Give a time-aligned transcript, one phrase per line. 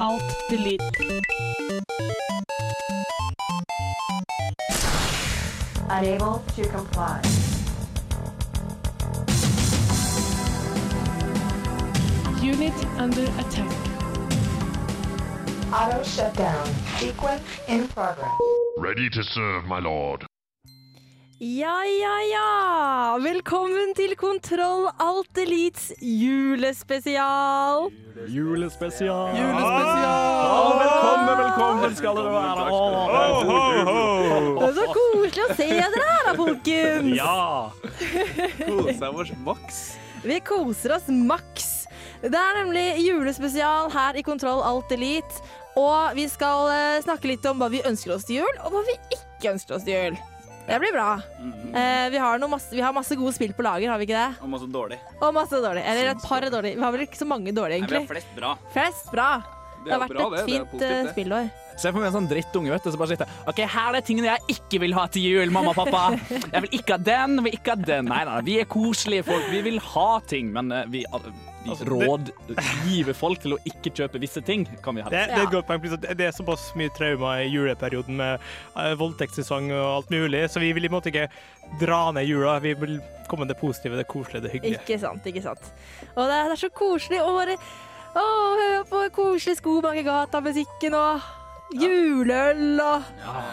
[0.00, 0.80] Kontroll, alt, delete.
[5.90, 7.20] Unable to comply.
[12.40, 13.70] Unit under attack.
[15.72, 16.66] Auto shutdown.
[16.98, 18.30] Sequence in progress.
[18.78, 20.29] Ready to serve, my lord.
[21.42, 23.18] Ja, ja, ja!
[23.24, 27.86] Velkommen til Kontroll Alt Elites julespesial.
[28.28, 29.30] Julespesial.
[29.38, 30.74] Julespesial!
[30.82, 32.66] velkommen, velkommen skal dere være.
[34.58, 37.08] Det er så koselig å se dere her, da, folkens.
[37.16, 37.72] Ja!
[38.60, 39.78] Koser oss maks.
[40.20, 41.70] Vi koser oss maks.
[42.20, 45.40] Det er nemlig julespesial her i Kontroll Alt Elite.
[45.80, 48.84] Og vi skal eh, snakke litt om hva vi ønsker oss til jul, og hva
[48.90, 50.20] vi ikke ønsker oss til jul.
[50.66, 51.20] Det blir bra.
[51.74, 54.42] Eh, vi, har masse, vi har masse gode spill på lager, har vi ikke det?
[54.44, 55.00] Og masse dårlig.
[55.20, 55.82] Og masse dårlig.
[55.86, 56.76] Eller et par dårlige.
[56.76, 58.52] Vi har vel ikke så mange dårlige, Nei, vi har flest bra.
[58.74, 59.30] Flest bra.
[59.84, 60.36] Det har vært bra, et det.
[60.36, 61.14] Det er fint positivt, eh,
[61.80, 61.88] det.
[61.88, 63.98] jeg Se for meg en sånn drittunge, vet du, som bare sitter OK, her er
[63.98, 66.02] det tingene jeg ikke vil ha til jul, mamma og pappa.
[66.50, 68.10] Jeg vil ikke ha den, vil ikke ha den.
[68.10, 69.46] Nei, nei, nei, vi er koselige folk.
[69.50, 74.20] Vi vil ha ting, men eh, vi, vi Altså, rådgiver folk til å ikke kjøpe
[74.22, 75.34] visse ting, kan vi Det, helst.
[75.34, 75.82] det er et godt poeng.
[76.16, 78.40] Det er såpass mye traumer i juleperioden med
[78.76, 81.28] uh, voldtektssesong og alt mulig, så vi vil i en måte ikke
[81.82, 82.56] dra ned jula.
[82.64, 82.96] Vi vil
[83.28, 84.80] komme med det positive, det koselige, det hyggelige.
[84.80, 85.68] Ikke sant, ikke sant.
[86.14, 87.58] Og det er, det er så koselig å bare
[88.16, 91.28] å, høre på koselig Skomakergata-musikken og
[91.74, 93.02] juleøl og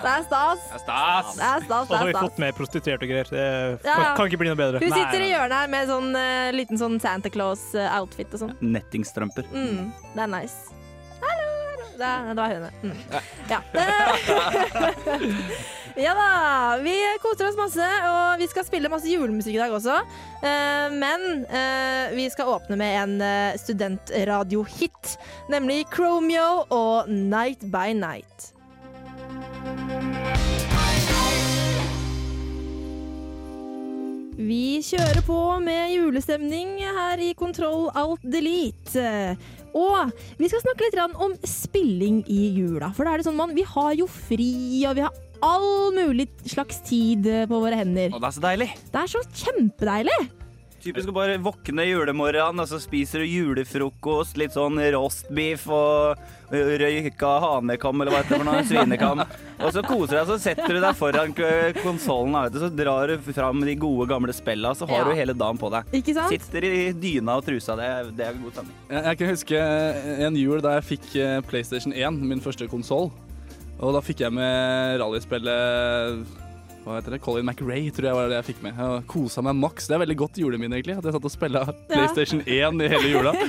[0.02, 0.60] Det er stas.
[0.68, 1.36] Det er stas.
[1.38, 3.28] Det er stas, Og så har vi fått med prostituerte og greier.
[3.32, 3.46] Det
[3.88, 4.76] Ja, kan ikke bli noe bedre.
[4.82, 8.54] Hun Nei, sitter i hjørnet her med sånn eh, liten sånn Santa Claus-outfit og sånn.
[8.62, 9.44] Nettingstrømper.
[9.54, 9.84] Mm,
[10.16, 10.58] det er nice.
[11.22, 11.86] Hallo, hallo.
[11.98, 12.64] Det, det var hun.
[12.84, 12.98] Mm.
[13.52, 13.60] Ja.
[15.98, 16.78] ja da.
[16.84, 19.98] Vi koser oss masse, og vi skal spille masse julemusikk i dag også.
[20.46, 25.18] Eh, men eh, vi skal åpne med en uh, studentradiohit,
[25.50, 28.54] nemlig Chromeo og Night by Night.
[34.38, 39.34] Vi kjører på med julestemning her i Kontroll Alt Delete.
[39.78, 42.92] Og vi skal snakke litt om spilling i jula.
[42.94, 46.28] For da er det sånn, man, vi har jo fri, og vi har all mulig
[46.46, 48.14] slags tid på våre hender.
[48.14, 48.70] Og det er så deilig.
[48.94, 50.20] Det er så kjempedeilig.
[50.88, 56.22] Typisk å bare våkne julemorgen, og så spiser du julefrokost, litt sånn roastbeef og
[56.54, 59.24] røyka hanekam, eller hva heter det for noe, svinekam.
[59.58, 61.34] Og så koser du deg, så setter du deg foran
[61.82, 65.10] konsollen, vet så drar du fram de gode, gamle spella, så har Ja.
[65.10, 65.90] du hele dagen på deg.
[65.98, 66.32] Ikke sant?
[66.38, 68.78] Sitter i dyna og trusa, det, det er god stemning.
[68.94, 69.64] Jeg, jeg kan huske
[70.30, 73.10] en jul da jeg fikk eh, PlayStation 1, min første konsoll.
[73.78, 76.46] Og da fikk jeg med rallyspillet
[76.88, 77.20] hva heter det?
[77.20, 78.78] Colin McRae, tror jeg var det jeg fikk med.
[78.80, 79.90] Jeg kosa meg maks.
[79.90, 80.96] Det er veldig godt juleminne, egentlig.
[80.96, 83.36] At jeg satt og spilla PlayStation 1 i hele jula.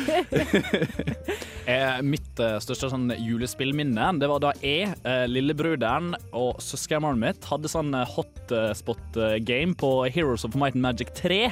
[1.68, 4.88] Eh, mitt eh, største sånn julespillminne Det var da jeg,
[5.28, 11.12] lillebruderen lillebroderen og søskenbarnet mitt hadde sånn eh, hotspot-game på Heroes of Might and Magic
[11.20, 11.42] 3.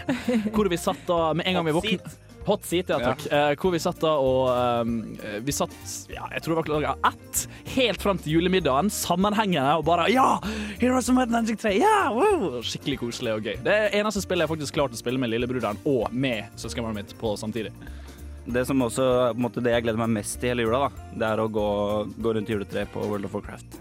[0.56, 3.24] Hvor vi satt da med en gang vi våknet Hot seat, ja takk.
[3.26, 5.74] Eh, hvor vi satt da og eh, Vi satt
[6.12, 7.42] ja, jeg tror det var klokka ett
[7.74, 10.28] helt fram til julemiddagen sammenhengende og bare Ja!
[10.78, 11.74] Heroes of Magic 3!
[11.80, 11.96] Ja!
[12.14, 12.60] Wow!
[12.66, 13.56] Skikkelig koselig og gøy.
[13.66, 17.16] Det er eneste spillet jeg faktisk klarte å spille med lillebroderen og med søskenbarnet mitt
[17.18, 17.74] på samtidig.
[18.46, 21.08] Det som også, på en måte, det jeg gleder meg mest til hele jula, da,
[21.18, 21.66] det er å gå,
[22.22, 23.80] gå rundt juletreet på World of Warcraft.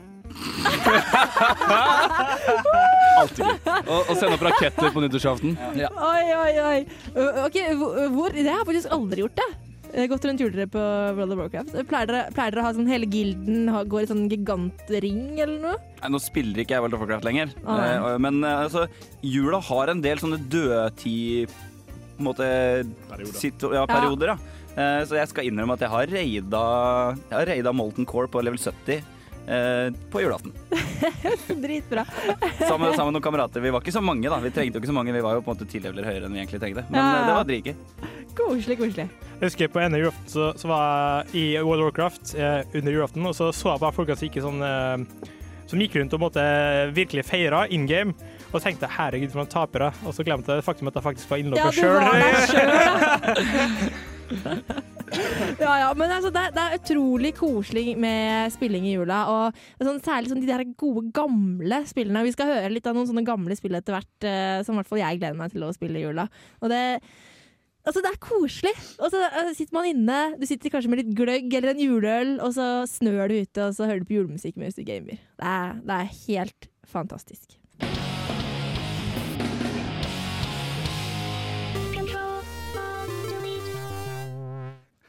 [3.16, 3.60] Alltid gøy.
[3.86, 5.56] Og, og sende opp raketter på nyttårsaften.
[5.76, 6.80] Oi, oi, oi.
[7.16, 9.50] Uh, Ok, hvor, Det har jeg faktisk aldri gjort, det.
[10.12, 10.82] Gått rundt juletreet på
[11.16, 11.70] World of Warcraft.
[11.88, 15.62] Pleier dere, pleier dere å ha sånn hele gilden ha- går i sånn gigantring eller
[15.62, 15.78] noe?
[16.02, 17.78] Nei, nå spiller ikke jeg World of Warcraft lenger, Ah.
[17.86, 18.84] Eh, men eh, altså,
[19.24, 22.50] jula har en del sånne dødtid på en måte,
[23.08, 23.78] Perioder.
[23.78, 24.34] ja, perioder.
[24.34, 24.38] Ja.
[24.76, 26.66] Eh, så jeg skal innrømme at jeg har raida,
[27.30, 29.00] jeg har raida Molten Core på level 70
[29.48, 30.54] eh, på julaften.
[31.64, 32.06] Dritbra.
[32.70, 33.64] Sammen, sammen med noen kamerater.
[33.64, 34.40] Vi var ikke så mange, da.
[34.44, 35.14] Vi trengte jo ikke så mange.
[35.16, 36.86] Vi var jo på en måte ti leveler høyere enn vi egentlig trengte.
[36.90, 37.24] Men Ja, eh, ja.
[37.30, 37.76] det var dritgøy.
[38.36, 39.08] Koselig, koselig.
[39.36, 40.84] Jeg husker på en julaften så, så var
[41.32, 44.28] jeg i World of Warcraft eh, under julaften, og så så jeg bare folka som
[44.28, 44.98] gikk sånn eh,
[45.66, 46.44] som gikk rundt og måtte
[46.94, 48.14] virkelig feira in game.
[48.54, 49.90] Og tenkte herregud, for noen tapere.
[50.06, 52.74] Og så glemte jeg faktum at jeg faktisk var Ja, var der sjøl.
[55.62, 59.22] Ja, ja, men altså, det, er, det er utrolig koselig med spilling i jula.
[59.32, 62.26] Og sånn, særlig sånn de der gode, gamle spillene.
[62.28, 64.92] Vi skal høre litt av noen sånne gamle spill etter hvert, eh, som i hvert
[64.92, 66.30] fall jeg gleder meg til å spille i jula.
[66.64, 66.84] Og det
[67.86, 68.72] Altså, det er koselig.
[68.98, 72.32] Og så eh, sitter man inne, du sitter kanskje med litt gløgg eller en juleøl,
[72.42, 75.22] og så snør du ute, og så hører du på julemusikk mens du gamer.
[75.38, 77.60] Det er, det er helt fantastisk.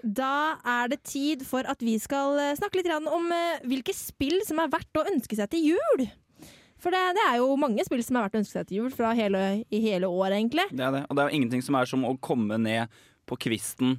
[0.06, 4.38] Da er det tid for at vi skal eh, snakke litt om eh, hvilke spill
[4.46, 6.06] som er verdt å ønske seg til jul.
[6.78, 8.92] For det, det er jo mange spill som er verdt å ønske seg til jul
[8.94, 10.68] fra hele, i hele år, egentlig.
[10.70, 11.02] Det er det.
[11.08, 12.92] Og det er jo ingenting som er som å komme ned
[13.26, 13.96] på kvisten,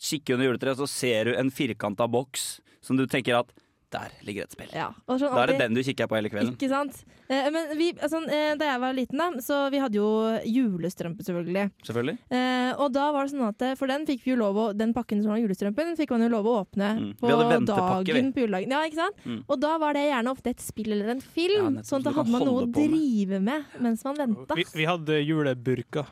[0.00, 3.52] kikke under juletreet, så ser du en firkanta boks som du tenker at
[3.90, 4.68] der ligger et spill.
[4.74, 6.52] Ja, og sånn Da er det den du kikker på hele kvelden.
[6.54, 7.00] Ikke sant?
[7.30, 10.08] Eh, men vi, altså, eh, da jeg var liten, da, så vi hadde jo
[10.46, 11.64] julestrømpe, selvfølgelig.
[11.86, 12.16] Selvfølgelig.
[12.30, 14.66] Eh, og da var det sånn at eh, For den fikk vi jo lov å
[14.76, 17.10] Den pakken som var julestrømpen, fikk man jo lov å åpne Mm.
[17.20, 17.28] på
[17.66, 18.32] dagen vi.
[18.34, 18.70] på juledagen.
[18.74, 19.16] Ja, ikke sant?
[19.24, 19.44] Mm.
[19.48, 22.04] Og da var det gjerne ofte et spill eller en Ja, film, nettopp, sånn at
[22.08, 23.64] da hadde man noe å drive med.
[23.74, 24.54] med mens man venta.
[24.58, 26.06] Vi, vi hadde juleburka.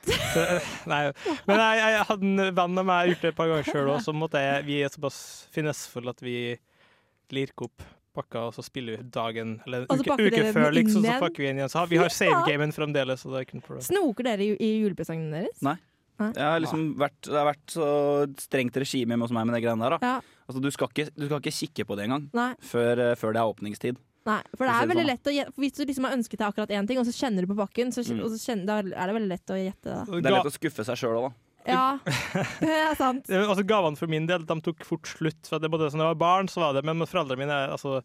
[0.00, 1.12] Så, eh, nei,
[1.46, 3.98] men jeg, jeg hadde en venn av meg, gjort det et par ganger sjøl òg,
[4.00, 5.18] så måtte jeg, vi er såpass
[5.52, 6.36] finessfulle at vi
[7.36, 7.82] lirker opp
[8.16, 11.50] pakka, og så spiller vi dagen Eller en uke, uke før, liksom, så pakker vi
[11.52, 11.70] inn igjen.
[11.70, 13.22] Så vi har save-gamen fremdeles.
[13.22, 13.86] Så det er ikke noe problem.
[13.86, 15.62] Snoker dere i, i julepresangene deres?
[15.62, 15.76] Nei.
[16.20, 17.86] Jeg har liksom vært, det har vært så
[18.42, 19.94] strengt regime hos meg med de greiene der.
[19.96, 20.10] Da.
[20.18, 20.40] Ja.
[20.50, 22.26] Altså, du, skal ikke, du skal ikke kikke på det engang
[22.60, 24.00] før, eh, før det er åpningstid.
[24.28, 25.08] Nei, for det er veldig sånn.
[25.14, 25.54] lett å gjette.
[25.62, 27.88] Hvis du liksom har ønsket deg akkurat én ting, og så kjenner du på pakken,
[27.94, 28.20] så, Mm.
[28.26, 30.20] og så kjenner, da er det veldig lett å gjette det.
[30.20, 31.32] Det er lett å skuffe seg sjøl òg, da.
[31.68, 31.98] Ja,
[32.60, 33.28] det er sant.
[33.28, 35.42] Eh, Altså Gavene for min del de tok fort slutt.
[35.48, 37.98] For det både Når jeg var barn, så var det Men foreldrene mine altså,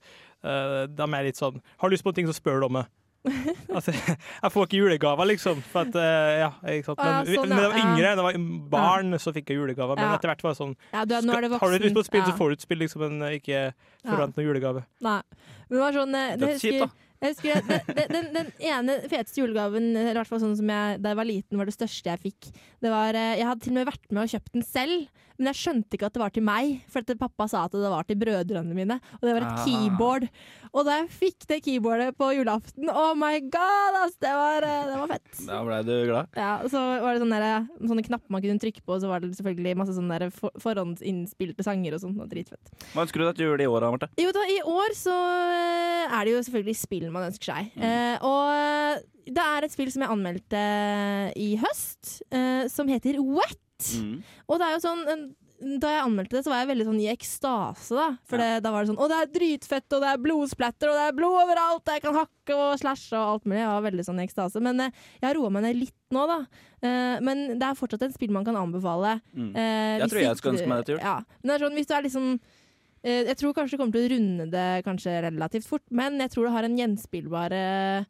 [0.43, 2.79] eh, de er litt sånn Har du lyst på en ting, så spør du om
[2.81, 2.85] det.
[3.75, 5.61] Altså, jeg får ikke julegaver, liksom.
[5.71, 6.99] For at, eh, ja, ikke sant?
[6.99, 9.49] Men, ja, Men, vi- sånn, når jeg var yngre, da jeg var barn, så fikk
[9.49, 9.95] jeg julegaver.
[9.97, 10.17] Men Ja.
[10.19, 11.55] etter hvert var det sånn Ja, du det Har du et
[11.95, 12.03] voksen.
[12.05, 12.27] spill, Ja.
[12.29, 13.73] så får du et spill, liksom, men eh, ikke
[14.05, 14.85] forvent noen julegave.
[15.01, 15.21] Nei.
[15.69, 16.89] Men det var sånn det, det husker, da.
[17.25, 20.55] Jeg husker at det, det, den, den ene feteste julegaven eller i hvert fall sånn
[20.59, 22.49] som jeg, da jeg var liten, var det største jeg fikk.
[22.85, 25.49] Det var, eh, jeg hadde til og med vært med og kjøpt den selv, men
[25.51, 26.77] jeg skjønte ikke at det var til meg.
[26.87, 29.65] For at pappa sa at det var til brødrene mine, og det var et Ah.
[29.65, 30.29] keyboard.
[30.75, 34.85] Og da jeg fikk det keyboardet på julaften, oh my god, ass, det var, eh,
[34.87, 35.41] det var fett.
[35.47, 36.29] Da blei du glad.
[36.39, 39.11] Ja, og så var det sånne, der, sånne knapper man kunne trykke på, og så
[39.11, 42.19] var det selvfølgelig masse sånne der for, forhåndsinnspilte sanger og sånt.
[42.23, 42.71] og Dritfett.
[42.93, 44.09] Hva ønsker du deg til jul i år, da, Marte?
[44.19, 45.15] Jo da, i år så
[45.51, 47.71] eh, er det jo selvfølgelig spill man ønsker seg.
[47.75, 47.85] Mm.
[47.87, 50.65] Eh, og det er et spill som jeg anmeldte
[51.41, 53.89] i høst, eh, som heter Wet.
[53.99, 54.21] Mm.
[54.47, 55.35] Og det er jo sånn en-
[55.79, 57.95] da jeg anmeldte det, så var jeg veldig sånn i ekstase.
[57.95, 60.89] Da For det, da var det sånn Å, det er dritfett, og det er blodsplatter,
[60.91, 63.61] og det er blod overalt, og jeg kan hakke og slashe og alt mulig.
[63.63, 64.61] Jeg var veldig sånn i ekstase.
[64.61, 64.91] Men eh,
[65.21, 66.39] jeg har roa meg ned litt nå, da.
[66.83, 69.21] Eh, men det er fortsatt et spill man kan anbefale.
[69.33, 69.55] Mm.
[69.55, 71.03] Eh, Jeg tror jeg skulle ønske meg det til jul.
[71.07, 71.15] Ja.
[71.41, 72.39] Men det er sånn, hvis du er liksom eh,
[73.05, 76.47] Jeg tror kanskje du kommer til å runde det kanskje relativt fort, men jeg tror
[76.47, 78.07] det har en gjenspillbar eh,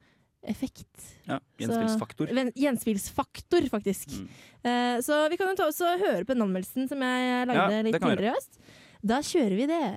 [0.48, 1.16] effekt.
[1.28, 2.28] Ja, Gjenspillsfaktor.
[2.32, 4.16] Så, Gjenspillsfaktor, faktisk.
[4.16, 4.28] Mm.
[4.64, 7.66] Eh, så vi kan jo ta oss og høre på den anmeldelsen som jeg lagde
[7.74, 8.62] Ja, litt tidligere i høst.
[9.06, 9.88] Da kjører vi det.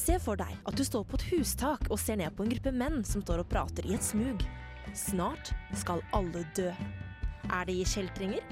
[0.00, 2.72] Se for deg at du står på et hustak og ser ned på en gruppe
[2.74, 4.42] menn som står og prater i et smug.
[4.96, 6.72] Snart skal alle dø.
[7.50, 8.42] Er de kjeltringer?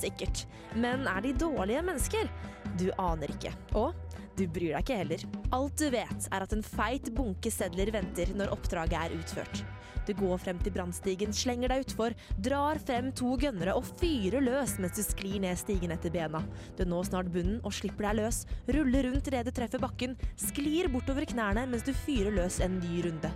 [0.00, 0.46] Sikkert.
[0.78, 2.30] Men er de dårlige mennesker?
[2.78, 3.52] Du aner ikke.
[3.76, 3.96] Og
[4.38, 5.24] du bryr deg ikke heller.
[5.52, 9.62] Alt du vet, er at en feit bunke sedler venter når oppdraget er utført.
[10.08, 14.78] Du går frem til brannstigen, slenger deg utfor, drar frem to gønnere og fyrer løs
[14.80, 16.40] mens du sklir ned stigen etter bena.
[16.78, 20.88] Du når snart bunnen og slipper deg løs, ruller rundt idet du treffer bakken, sklir
[20.90, 23.34] bortover knærne mens du fyrer løs en ny runde.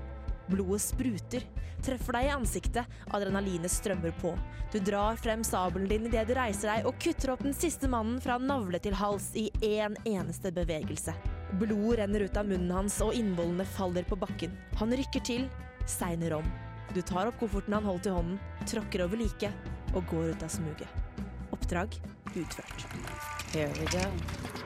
[0.50, 1.44] Blodet spruter,
[1.84, 4.34] treffer deg i ansiktet, adrenalinet strømmer på.
[4.72, 8.20] Du drar frem sabelen din idet du reiser deg og kutter opp den siste mannen
[8.24, 11.14] fra navle til hals i én eneste bevegelse.
[11.60, 14.56] Blodet renner ut av munnen hans, og innvollene faller på bakken.
[14.80, 15.48] Han rykker til,
[15.86, 16.52] segner om.
[16.94, 20.52] Du tar opp kofferten han holdt i hånden, tråkker over liket og går ut av
[20.52, 21.00] smuget.
[21.54, 21.96] Oppdrag
[22.34, 22.86] utført.
[23.54, 24.63] Here we go.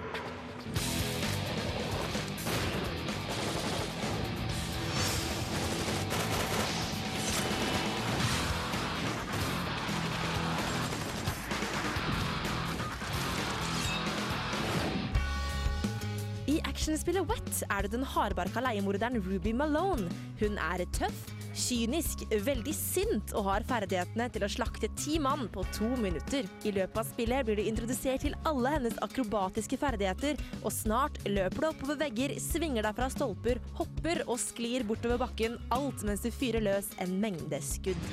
[16.88, 20.08] Actionspillet Wet er du den hardbarka leiemorderen Ruby Malone.
[20.40, 21.18] Hun er tøff,
[21.52, 26.48] kynisk, veldig sint og har ferdighetene til å slakte ti mann på to minutter.
[26.64, 31.60] I løpet av spillet blir du introdusert til alle hennes akrobatiske ferdigheter, og snart løper
[31.60, 36.32] du oppover vegger, svinger deg fra stolper, hopper og sklir bortover bakken, alt mens du
[36.32, 38.08] fyrer løs en mengde skudd.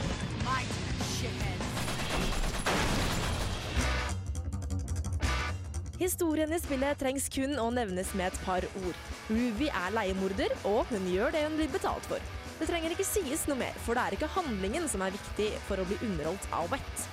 [6.00, 8.98] Historien i spillet trengs kun å nevnes med et par ord.
[9.30, 12.24] Ruby er leiemorder, og hun gjør det hun blir betalt for.
[12.60, 15.80] Det trenger ikke sies noe mer, for det er ikke handlingen som er viktig for
[15.80, 17.08] å bli underholdt av Wet.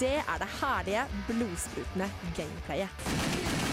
[0.00, 3.65] Det er det herlige, blodsprutende gameplayet.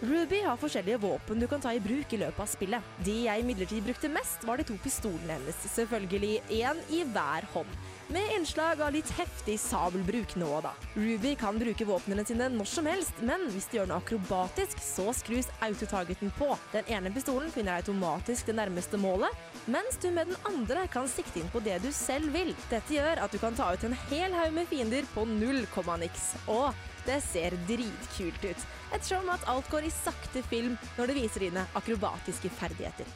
[0.00, 2.90] Ruby har forskjellige våpen du kan ta i bruk i løpet av spillet.
[3.02, 5.56] De jeg imidlertid brukte mest, var de to pistolene hennes.
[5.72, 7.72] Selvfølgelig én i hver hånd.
[8.14, 10.70] Med innslag av litt heftig sabelbruk nå og da.
[10.94, 15.10] Ruby kan bruke våpnene sine når som helst, men hvis du gjør noe akrobatisk, så
[15.18, 16.52] skrus autotargeten på.
[16.72, 19.34] Den ene pistolen finner automatisk det nærmeste målet,
[19.66, 22.54] mens du med den andre kan sikte inn på det du selv vil.
[22.70, 25.98] Dette gjør at du kan ta ut en hel haug med fiender på null komma
[25.98, 26.36] niks.
[26.46, 26.70] Og
[27.08, 28.66] det ser dritkult ut.
[28.92, 33.08] Ettersom at alt går i sakte film når det viser dine akrobatiske ferdigheter.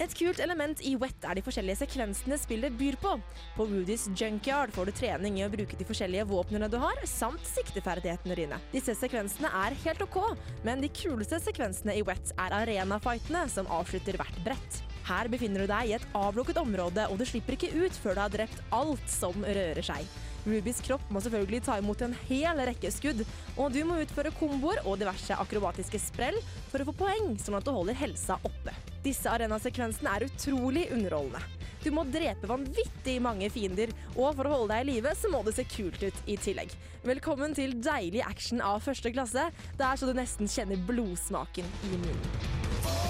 [0.00, 3.12] Et kult element i Wet er de forskjellige sekvensene spillet byr på.
[3.56, 7.44] På Rudys junkyard får du trening i å bruke de forskjellige våpnene du har, samt
[7.44, 8.60] sikteferdighetene dine.
[8.72, 10.22] Disse sekvensene er helt OK,
[10.64, 14.80] men de kuleste sekvensene i Wet er arenafightene som avslutter hvert brett.
[15.10, 18.20] Her befinner du deg i et avlukket område, og du slipper ikke ut før du
[18.22, 20.06] har drept alt som rører seg.
[20.46, 23.24] Rubys kropp må selvfølgelig ta imot en hel rekke skudd,
[23.58, 26.38] og du må utføre komboer og diverse akrobatiske sprell
[26.70, 28.76] for å få poeng, sånn at du holder helsa oppe.
[29.04, 31.42] Disse arenasekvensene er utrolig underholdende.
[31.80, 35.42] Du må drepe vanvittig mange fiender, og for å holde deg i live, så må
[35.44, 36.72] det se kult ut i tillegg.
[37.08, 39.48] Velkommen til deilig action av første klasse.
[39.74, 43.09] Det er så du nesten kjenner blodsmaken i munnen.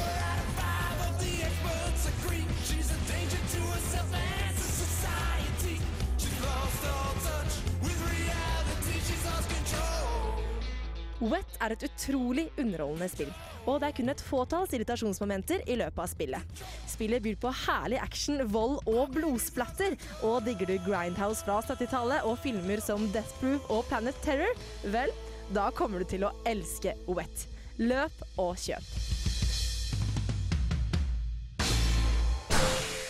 [11.21, 13.31] Wet er et utrolig underholdende spill,
[13.69, 16.63] og det er kun et fåtalls irritasjonsmomenter i løpet av spillet.
[16.89, 22.41] Spillet byr på herlig action, vold og blodsplatter, og digger du Grindhouse fra 70-tallet og
[22.41, 25.13] filmer som Death Proof og Planet Terror, vel,
[25.53, 27.45] da kommer du til å elske Wet.
[27.81, 28.89] Løp og kjøp.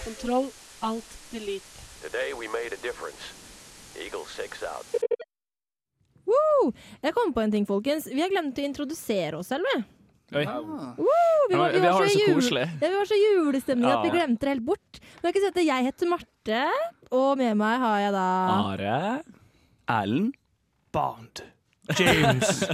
[0.03, 0.51] Kontroll,
[0.83, 1.79] alt, delete.
[2.03, 3.35] Today we made a difference.
[3.95, 5.30] Eagle 6 out.
[6.31, 6.71] Woo!
[7.03, 8.07] Jeg kom på en ting, folkens.
[8.11, 9.83] Vi har glemt å introdusere oss selv, vi.
[10.41, 10.45] Oi.
[10.47, 11.07] Woo!
[11.51, 12.67] Vi, Ja, var, vi har det så koselig.
[12.79, 15.01] Ja, vi var så julestemning at vi glemte det helt bort.
[15.21, 16.61] Men jeg kan si at jeg heter Marte,
[17.11, 18.27] og med meg har jeg da
[18.61, 18.99] Are
[19.91, 20.37] Erlend.
[20.95, 21.43] Bond.
[21.99, 22.65] James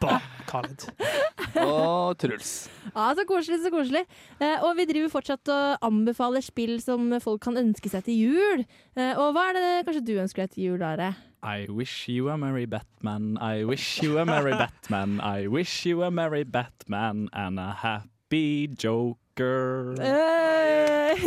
[0.00, 0.84] Bond.
[1.62, 2.50] Og Truls.
[2.94, 4.02] Ja, så koselig, så koselig.
[4.40, 8.64] Eh, og vi driver fortsatt og anbefaler spill som folk kan ønske seg til jul.
[8.96, 11.10] Eh, og hva er det kanskje du ønsker deg til jul, Are?
[11.44, 16.04] I wish you a merry Batman, I wish you a merry Batman, I wish you
[16.04, 19.96] a merry Batman and a happy joker.
[20.00, 21.12] Eh,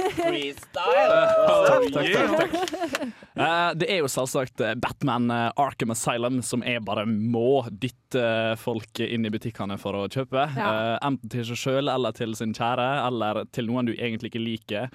[0.72, 3.12] Takk, takk, takk, takk.
[3.36, 8.56] Uh, det er jo selvsagt eh, Batman uh, Arkham Asylum som er bare må dytte
[8.62, 10.48] folk inn i butikkene for å kjøpe.
[10.56, 10.72] Ja.
[10.72, 14.46] Uh, enten til seg sjøl eller til sin kjære, eller til noen du egentlig ikke
[14.46, 14.90] liker.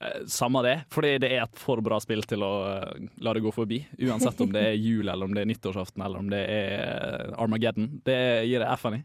[0.00, 3.42] Eh, Samme det, fordi det er et for bra spill til å eh, la det
[3.42, 3.80] gå forbi.
[4.06, 7.34] Uansett om det er jul, eller om det er nyttårsaften, eller om det er eh,
[7.42, 7.90] Armageddon.
[8.06, 9.02] Det gir jeg F-en i.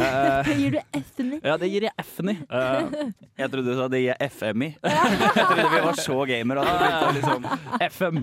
[0.00, 1.38] Eh, Gir du F-en i?
[1.44, 2.36] ja, det gir jeg F-en i.
[2.48, 3.10] Uh,
[3.42, 4.68] Jeg trodde du sa det gir jeg FM i.
[4.84, 7.46] Jeg trodde vi var så gamer at det begynte liksom
[7.88, 8.20] FM.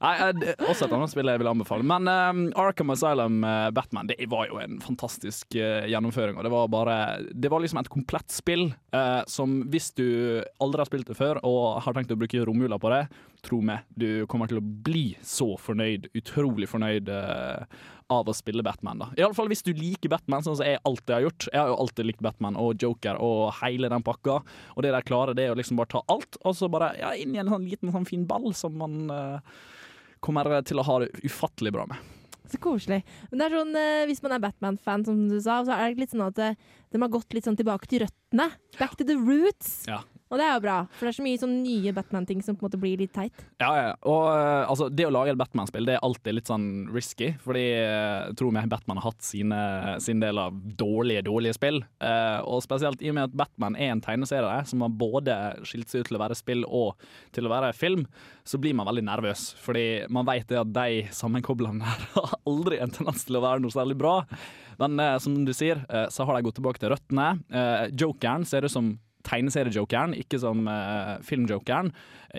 [0.00, 1.86] Nei, eh, det også et annet spill jeg vil anbefale.
[1.86, 6.38] Men eh, Arkham Asylum uh, Batman det var jo en fantastisk gjennomføring.
[6.38, 6.96] Og det var bare
[7.32, 8.70] Det var liksom et komplett spill
[9.30, 10.06] som hvis du
[10.62, 13.04] aldri har spilt det før og har tenkt å bruke romjula på det,
[13.46, 17.80] tro meg, du kommer til å bli så fornøyd, utrolig fornøyd eh,
[18.10, 19.02] av å spille Batman.
[19.04, 21.48] da Iallfall hvis du liker Batman, sånn som jeg alltid har gjort.
[21.52, 24.40] Jeg har jo alltid likt Batman og Joker og hele den pakka.
[24.76, 27.12] Og det de klarer, det er å liksom bare ta alt, og så bare ja,
[27.18, 29.60] inn i en sånn liten sånn fin ball som man uh,
[30.24, 32.10] kommer til å ha det ufattelig bra med.
[32.50, 33.04] Så koselig.
[33.30, 36.02] Men det er sånn, eh, hvis man er Batman-fan, som du sa, så er det
[36.02, 36.56] litt sånn at eh,
[36.90, 38.48] de har gått litt sånn tilbake til røttene.
[38.80, 39.84] Back to the roots.
[39.86, 40.00] Ja.
[40.30, 42.62] Og det er jo bra, for det er så mye sånn nye Batman-ting som på
[42.62, 43.42] en måte blir litt teit.
[43.58, 43.88] Ja, ja.
[44.06, 47.64] Og eh, altså, det å lage et Batman-spill det er alltid litt sånn risky, fordi
[47.82, 49.58] uh, tro meg, Batman har hatt sine,
[50.02, 51.82] sin del av dårlige, dårlige spill.
[51.98, 55.90] Eh, og spesielt i og med at Batman er en tegneserie som har både skilt
[55.90, 57.02] seg ut til å være spill og
[57.34, 58.06] til å være film,
[58.46, 59.50] så blir man veldig nervøs.
[59.58, 63.66] Fordi man vet det at de sammenkoblene her har aldri en tendens til å være
[63.66, 64.20] noe særlig bra.
[64.80, 67.32] Men eh, som du sier, eh, så har de gått tilbake til røttene.
[67.50, 68.94] Eh, Jokeren ser ut som
[69.26, 71.90] tegneseriejokeren, ikke som uh, filmjokeren.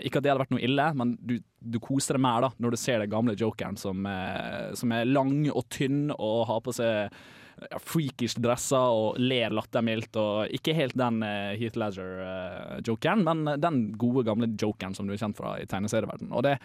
[0.02, 2.74] Ikke at det hadde vært noe ille, men du, du koser deg mer da når
[2.74, 6.74] du ser den gamle jokeren som, uh, som er lang og tynn og har på
[6.76, 7.12] seg
[7.62, 10.16] ja, freakish dresser og ler lattermildt.
[10.20, 15.22] Og ikke helt den uh, Heath Ledger-jokeren, men den gode, gamle jokeren som du er
[15.22, 16.32] kjent fra i tegneserieverdenen.
[16.34, 16.58] Og det,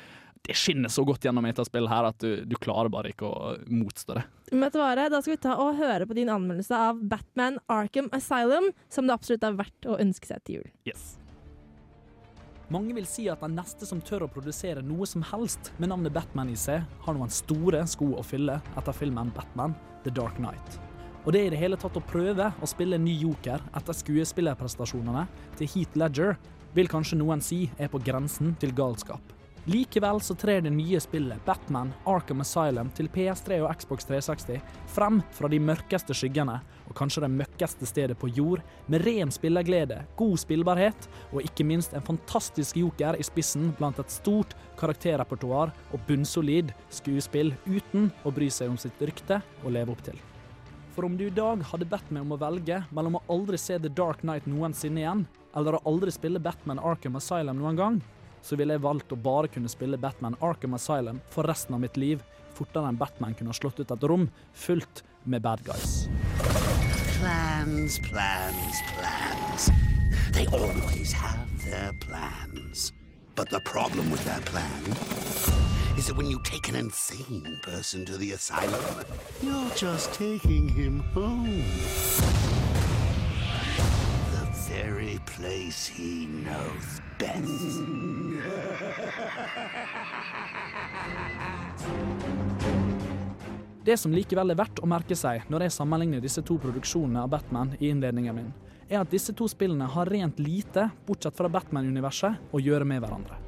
[0.45, 4.17] det skinner så godt gjennom etterspill her at du, du klarer bare ikke å motstå
[4.17, 4.25] det.
[4.53, 9.07] Hva, Da skal vi ta og høre på din anmeldelse av Batman Arkham Asylum, som
[9.07, 10.69] det absolutt er verdt å ønske seg til jul.
[10.87, 11.15] Yes.
[12.73, 16.11] Mange vil si at den neste som tør å produsere noe som helst med navnet
[16.15, 20.81] Batman i seg, har noen store sko å fylle etter filmen Batman The Dark Knight.
[21.23, 23.95] Og det er i det hele tatt å prøve å spille en ny joker etter
[23.95, 25.25] skuespillerprestasjonene
[25.59, 26.35] til Heath Ledger,
[26.75, 29.36] vil kanskje noen si er på grensen til galskap.
[29.67, 34.61] Likevel så trer det nye spillet Batman Arkham Asylum til PS3 og Xbox 360
[34.93, 36.55] frem fra de mørkeste skyggene
[36.85, 41.91] og kanskje det møkkeste stedet på jord, med ren spillerglede, god spillbarhet og ikke minst
[41.91, 48.47] en fantastisk joker i spissen blant et stort karakterrepertoar og bunnsolid skuespill uten å bry
[48.47, 50.15] seg om sitt rykte å leve opp til.
[50.95, 53.75] For om du i dag hadde bedt meg om å velge mellom å aldri se
[53.75, 55.27] The Dark Knight noensinne igjen,
[55.59, 57.99] eller å aldri spille Batman Arkham Asylum noen gang,
[58.47, 61.97] så ville jeg valgt å bare kunne spille Batman Arkham Asylum for resten av mitt
[61.99, 62.21] liv,
[62.55, 66.07] fortere enn Batman kunne ha slått ut et rom fullt med bad guys.
[67.17, 69.67] Plans, plans, plans.
[70.31, 72.93] They always have their plans.
[73.35, 74.83] But the problem with their plan
[75.97, 79.03] is that when you take an insane person to the asylum,
[79.41, 81.63] you're just taking him home.
[84.31, 87.81] The very place he knows best.
[93.87, 97.29] Det som likevel er verdt å merke seg når jeg sammenligner disse to produksjonene av
[97.31, 98.49] Batman i innledningen min,
[98.89, 103.39] er at disse to spillene har rent lite, bortsett fra Batman-universet, å gjøre med hverandre.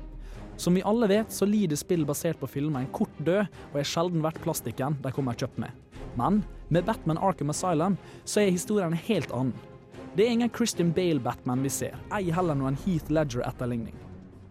[0.60, 3.88] Som vi alle vet, så lider spill basert på filmer en kort død, og er
[3.88, 5.76] sjelden verdt plastikken de kommer kjøpt med.
[6.20, 9.69] Men med Batman Arkham Asylum så er historien en helt annen.
[10.16, 13.94] Det er ingen Christian Bale-Batman vi ser, ei heller noen Heath Ledger-etterligning.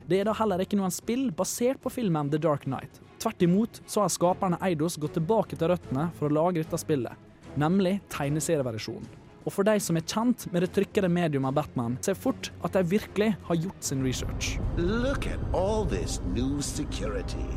[0.06, 3.00] Det er da heller ikke noen spill basert på filmen The Dark Knight.
[3.18, 7.18] Tvert imot så har skaperne Eidos gått tilbake til røttene for å lage dette spillet,
[7.58, 9.10] nemlig tegneserieversjonen.
[9.48, 12.78] Og for de som er kjent med det trykkede medium av Batman, ser fort at
[12.78, 14.58] de virkelig har gjort sin research.
[14.76, 17.48] Look at all this new security.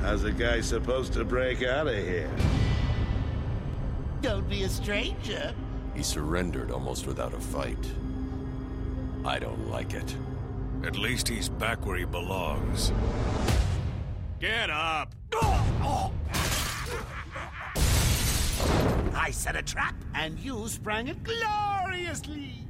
[0.00, 2.30] How's a guy supposed to break out of here?
[4.22, 5.52] Don't be a stranger.
[5.96, 7.78] He surrendered almost without a fight.
[9.24, 10.14] I don't like it.
[10.84, 12.92] At least he's back where he belongs.
[14.38, 15.14] Get up!
[19.14, 22.66] I set a trap, and you sprang it gloriously.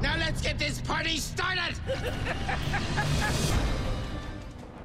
[0.00, 1.74] Now let's get this party started!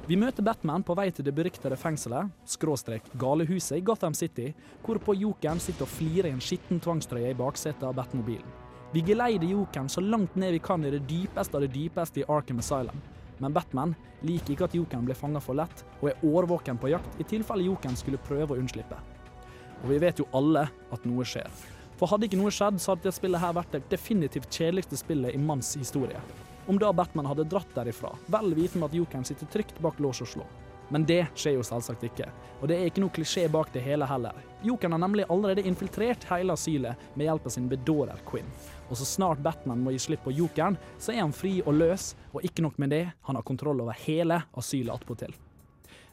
[0.06, 4.52] Vi møter Batman på vei til det beryktede fengselet, skråstrek galehuset i Gotham City,
[4.86, 8.46] hvorpå jokeren sitter og flirer i en skitten tvangstrøye i baksetet av Batmobilen.
[8.94, 12.28] Vi geleider jokeren så langt ned vi kan i det dypeste av det dypeste i
[12.30, 13.02] Arkham Asylum.
[13.42, 17.18] Men Batman liker ikke at jokeren blir fanga for lett, og er årvåken på jakt
[17.18, 19.02] i tilfelle jokeren skulle prøve å unnslippe.
[19.82, 21.50] Og vi vet jo alle at noe skjer.
[21.98, 25.34] For hadde ikke noe skjedd, så hadde det spillet her vært det definitivt kjedeligste spillet
[25.34, 26.22] i manns historie.
[26.66, 30.28] Om da Batman hadde dratt derifra, vel vitende at jokeren sitter trygt bak lås og
[30.28, 30.46] slå.
[30.88, 32.28] Men det skjer jo selvsagt ikke,
[32.60, 34.34] og det er ikke noe klisjé bak det hele heller.
[34.66, 38.46] Jokeren har nemlig allerede infiltrert hele asylet med hjelp av sin bedårer Quinn.
[38.88, 42.12] Og så snart Batman må gi slipp på jokeren, så er han fri og løs,
[42.32, 45.34] og ikke nok med det, han har kontroll over hele asylet attpåtil.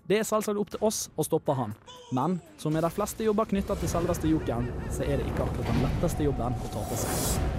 [0.10, 1.78] Det er selvsagt opp til oss å stoppe han,
[2.12, 5.70] men som med de fleste jobber knytta til selveste jokeren, så er det ikke akkurat
[5.70, 7.53] den letteste jobben å ta på seg.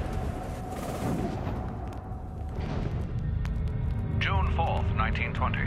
[4.25, 5.61] June 4th, 1920.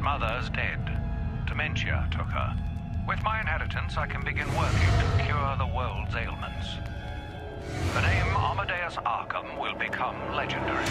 [0.00, 0.80] Mother's dead.
[1.46, 2.50] Dementia took her.
[3.06, 6.66] With my inheritance, I can begin working to cure the world's ailments.
[7.92, 10.88] The name Amadeus Arkham will become legendary.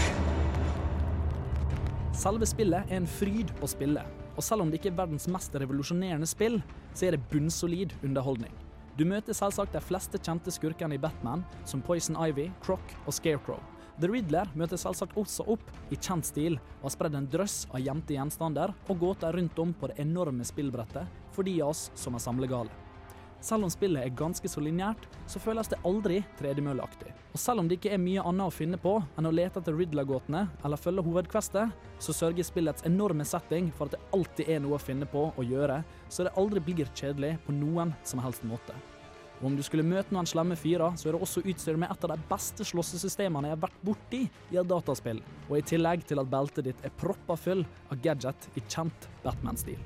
[2.13, 4.05] Selve spillet er en fryd å spille,
[4.37, 6.61] og selv om det ikke er verdens mest revolusjonerende spill,
[6.93, 8.53] så er det bunnsolid underholdning.
[9.01, 13.65] Du møter selvsagt de fleste kjente skurkene i Batman, som Poison Ivy, Croc og Scarecrow.
[13.99, 17.81] The Riddler møter selvsagt også opp i kjent stil og har spredd en drøss av
[17.83, 22.15] gjemte gjenstander og gåter rundt om på det enorme spillbrettet for de av oss som
[22.15, 22.71] er samlegale.
[23.43, 27.11] Selv om spillet er ganske så lineært, så føles det aldri tredemølleaktig.
[27.31, 29.75] Og selv om det ikke er mye annet å finne på enn å lete etter
[29.79, 34.79] Riddler-gåtene eller følge hovedkvestet, så sørger spillets enorme setting for at det alltid er noe
[34.79, 35.81] å finne på å gjøre,
[36.11, 38.75] så det aldri blir kjedelig på noen som helst måte.
[39.39, 42.03] Og om du skulle møte noen slemme fyrer, så er det også utstyrt med et
[42.03, 46.19] av de beste slåssesystemene jeg har vært borti i et dataspill, og i tillegg til
[46.19, 49.79] at beltet ditt er proppa full av gadget i kjent Batman-stil.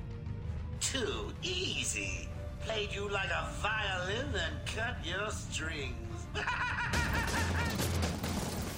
[0.82, 2.28] Too easy.
[2.64, 6.26] Played you like a violin and cut your strings.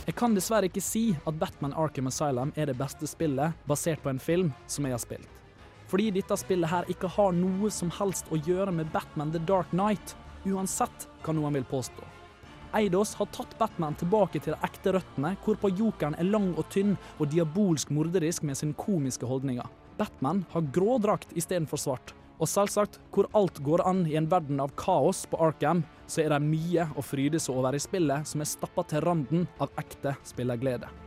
[0.06, 4.12] Jeg kan dessverre ikke si at Batman Arkham Asylum er det beste spillet basert på
[4.12, 5.40] en film som jeg har spilt.
[5.90, 9.72] Fordi dette spillet her ikke har noe som helst å gjøre med Batman The Dark
[9.74, 10.14] Knight,
[10.52, 12.04] uansett hva noen vil påstå.
[12.76, 16.96] Eidos har tatt Batman tilbake til de ekte røttene, hvorpå jokeren er lang og tynn
[17.16, 19.66] og diabolsk morderisk med sine komiske holdninger.
[19.96, 22.12] Batman har grå drakt istedenfor svart.
[22.36, 26.34] Og selvsagt, hvor alt går an i en verden av kaos på Arkham, så er
[26.34, 30.12] det mye å fryde seg over i spillet som er stappa til randen av ekte
[30.26, 31.05] spillerglede.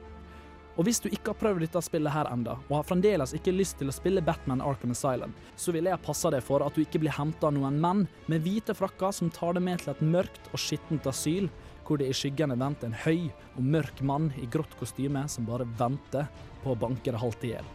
[0.80, 3.76] Og hvis du ikke har prøvd dette spillet her enda, og har fremdeles ikke lyst
[3.82, 7.02] til å spille Batman Arkham Asylum, så vil jeg passe deg for at du ikke
[7.04, 10.48] blir henta av noen menn med hvite frakker som tar deg med til et mørkt
[10.54, 11.50] og skittent asyl,
[11.84, 15.68] hvor det i skyggene venter en høy og mørk mann i grått kostyme som bare
[15.82, 16.30] venter
[16.64, 17.74] på å banke det halvt i hjel.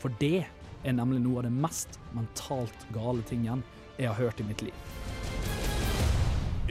[0.00, 3.66] For det er nemlig noe av det mest mentalt gale tingen
[3.98, 4.86] jeg har hørt i mitt liv.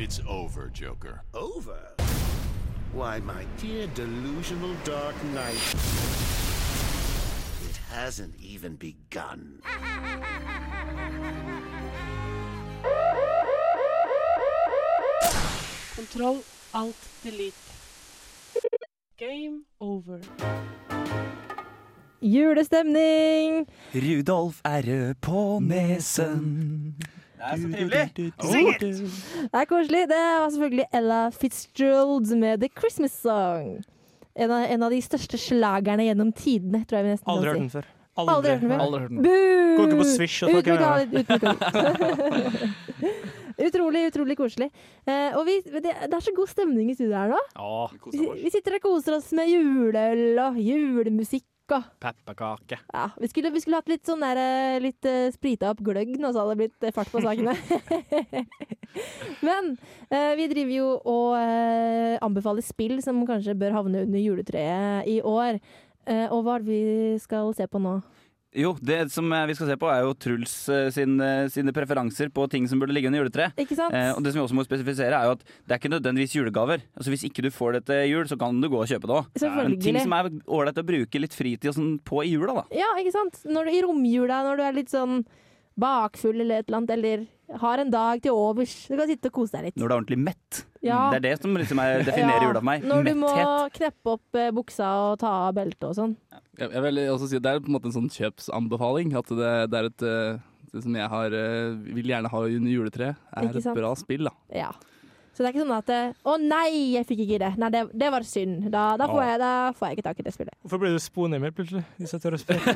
[0.02, 1.22] It's over, Joker.
[1.36, 1.95] Over?
[2.96, 5.60] Why, my dear delusional Dark Knight.
[7.68, 9.60] It hasn't even begun.
[15.96, 16.40] Kontroll,
[16.74, 17.54] alt, delete.
[19.18, 20.22] Game over.
[22.22, 23.68] Julestemning!
[23.94, 26.96] Rudolf er rød på nesen.
[27.36, 28.04] Det er så trivelig.
[28.16, 30.02] Det er koselig.
[30.10, 33.68] Det var selvfølgelig Ella Fitzgerald med The Christmas Song.
[34.36, 37.56] En av, en av de største slagerne gjennom tidene, tror jeg vi nesten Aldri hørt
[37.56, 37.78] kan den si.
[37.78, 37.86] før.
[38.16, 38.80] Aldri hørt den før.
[38.86, 39.22] Aldri hørt den.
[39.24, 39.76] Boo!
[39.76, 42.16] Går ikke på Swish og snakker med.
[43.66, 44.68] Utrolig, utrolig koselig.
[45.08, 47.40] Eh, og vi, det, det er så god stemning i studio her nå.
[47.56, 52.78] Ja, Vi, vi sitter og koser oss med juleøl og julemusikk og Pepperkake.
[52.94, 56.16] ja, vi, skulle, vi skulle hatt litt sånn der, eh, litt uh, sprita opp gløgg
[56.20, 57.56] nå, så hadde det blitt eh, fart på sakene.
[59.48, 59.74] Men
[60.12, 65.20] uh, vi driver jo og uh, anbefaler spill som kanskje bør havne under juletreet i
[65.26, 65.60] år.
[66.06, 67.98] Uh, og hva er det vi skal se på nå?
[68.56, 71.74] Jo, det som eh, vi skal se på er jo Truls eh, sin, eh, sine
[71.76, 73.58] preferanser på ting som burde ligge under juletreet.
[73.60, 73.94] Ikke sant?
[73.96, 76.36] Eh, og det som vi også må spesifisere er jo at det er ikke nødvendigvis
[76.38, 76.86] julegaver.
[76.96, 79.18] Altså Hvis ikke du får det til jul, så kan du gå og kjøpe det
[79.20, 79.42] òg.
[79.60, 82.68] Men ting som er ålreit å bruke litt fritid og sånn på i jula, da.
[82.80, 83.42] Ja, ikke sant?
[83.44, 85.26] Når du, I romjula, når du er litt sånn
[85.80, 87.26] bakfull eller et eller annet, eller
[87.62, 88.74] har en dag til overs.
[88.90, 89.78] Du kan sitte og kose deg litt.
[89.78, 90.64] Når du er ordentlig mett.
[90.86, 91.04] Ja.
[91.14, 92.88] Det er det som liksom er, definerer Ja, jula for meg.
[92.90, 93.30] Når du må
[93.76, 96.18] kneppe opp eh, buksa og ta av beltet og sånn.
[96.58, 99.16] Jeg, jeg vil også si at Det er på en måte en sånn kjøpsanbefaling.
[99.20, 100.44] At det, det er et eh,
[100.76, 104.28] det som jeg har, eh, vil gjerne ha under juletreet, er et bra spill.
[104.28, 104.36] da.
[104.52, 104.72] Ja.
[105.36, 107.58] Så det er ikke sånn at eh, 'Å nei, jeg fikk ikke det'.
[107.60, 108.70] Nei, det, det var synd.
[108.72, 110.56] Da, da, får jeg, da får jeg ikke tak i det spillet.
[110.64, 111.84] Hvorfor ble du sponemer plutselig?
[112.00, 112.76] Hvis jeg tør å spørre.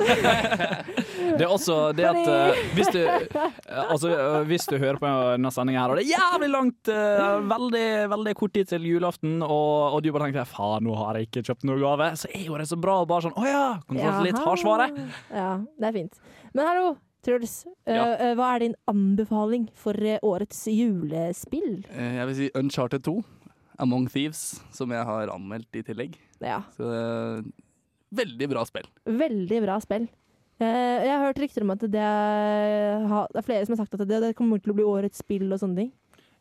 [1.30, 3.50] Det er også det at uh, hvis, du, uh,
[3.92, 6.90] altså, uh, hvis du hører på denne sendinga her, og det er jævlig langt,
[7.52, 11.28] veldig, veldig kort tid til julaften, og, og du bare tenker 'faen, nå har jeg
[11.28, 13.68] ikke kjøpt noe gave', så er jo det så bra og bare sånn 'å ja',
[13.86, 14.98] få litt, har svaret.
[15.30, 16.20] Ja, det er fint.
[16.56, 17.66] Men hallo, Truls.
[17.86, 18.04] eh, Ja.
[18.16, 21.84] eh, hva er din anbefaling for eh, årets julespill?
[21.90, 23.22] Eh, Jeg vil si Uncharted 2,
[23.78, 26.16] Among Thieves, som jeg har anmeldt i tillegg.
[26.40, 27.44] Ja, Så
[28.14, 28.88] veldig bra spill.
[29.06, 30.08] veldig bra spill.
[30.60, 33.94] Eh, jeg har hørt rykter om at det er, det er flere som har sagt
[34.00, 35.92] at det, det kommer til å bli årets spill og sånne ting.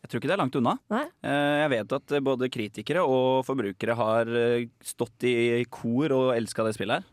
[0.03, 0.73] Jeg tror ikke det er langt unna.
[0.89, 1.05] Nei?
[1.23, 4.25] Eh, Jeg vet at både kritikere og forbrukere har
[4.83, 7.03] stått i kor og elska det spillet her.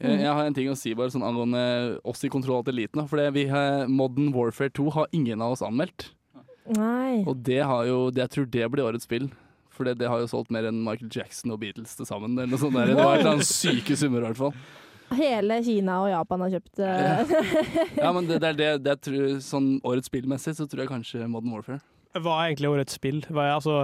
[0.00, 3.06] Eh, Jeg har en ting å si bare sånn angående oss i Kontroll Alt Eliten.
[3.10, 6.10] For vi har, Modern Warfare 2 har ingen av oss anmeldt.
[6.74, 7.22] Nei.
[7.28, 9.28] Og det har jo, jeg tror det blir årets spill.
[9.74, 12.36] For det, det har jo solgt mer enn Michael Jackson og Beatles til sammen.
[12.38, 12.92] Eller noe sånt der.
[12.92, 14.54] Det var et eller annet syke summer i hvert fall.
[15.14, 17.34] Hele Kina og Japan har kjøpt uh...
[18.00, 21.26] Ja, men det, det er det, det tror, sånn årets spillmessig så tror jeg kanskje
[21.30, 21.82] Modern Warfare.
[22.14, 23.20] Hva er egentlig årets spill?
[23.26, 23.80] Hva er, altså,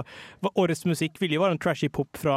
[0.55, 2.35] årets musikk vil jo være en trashy pop fra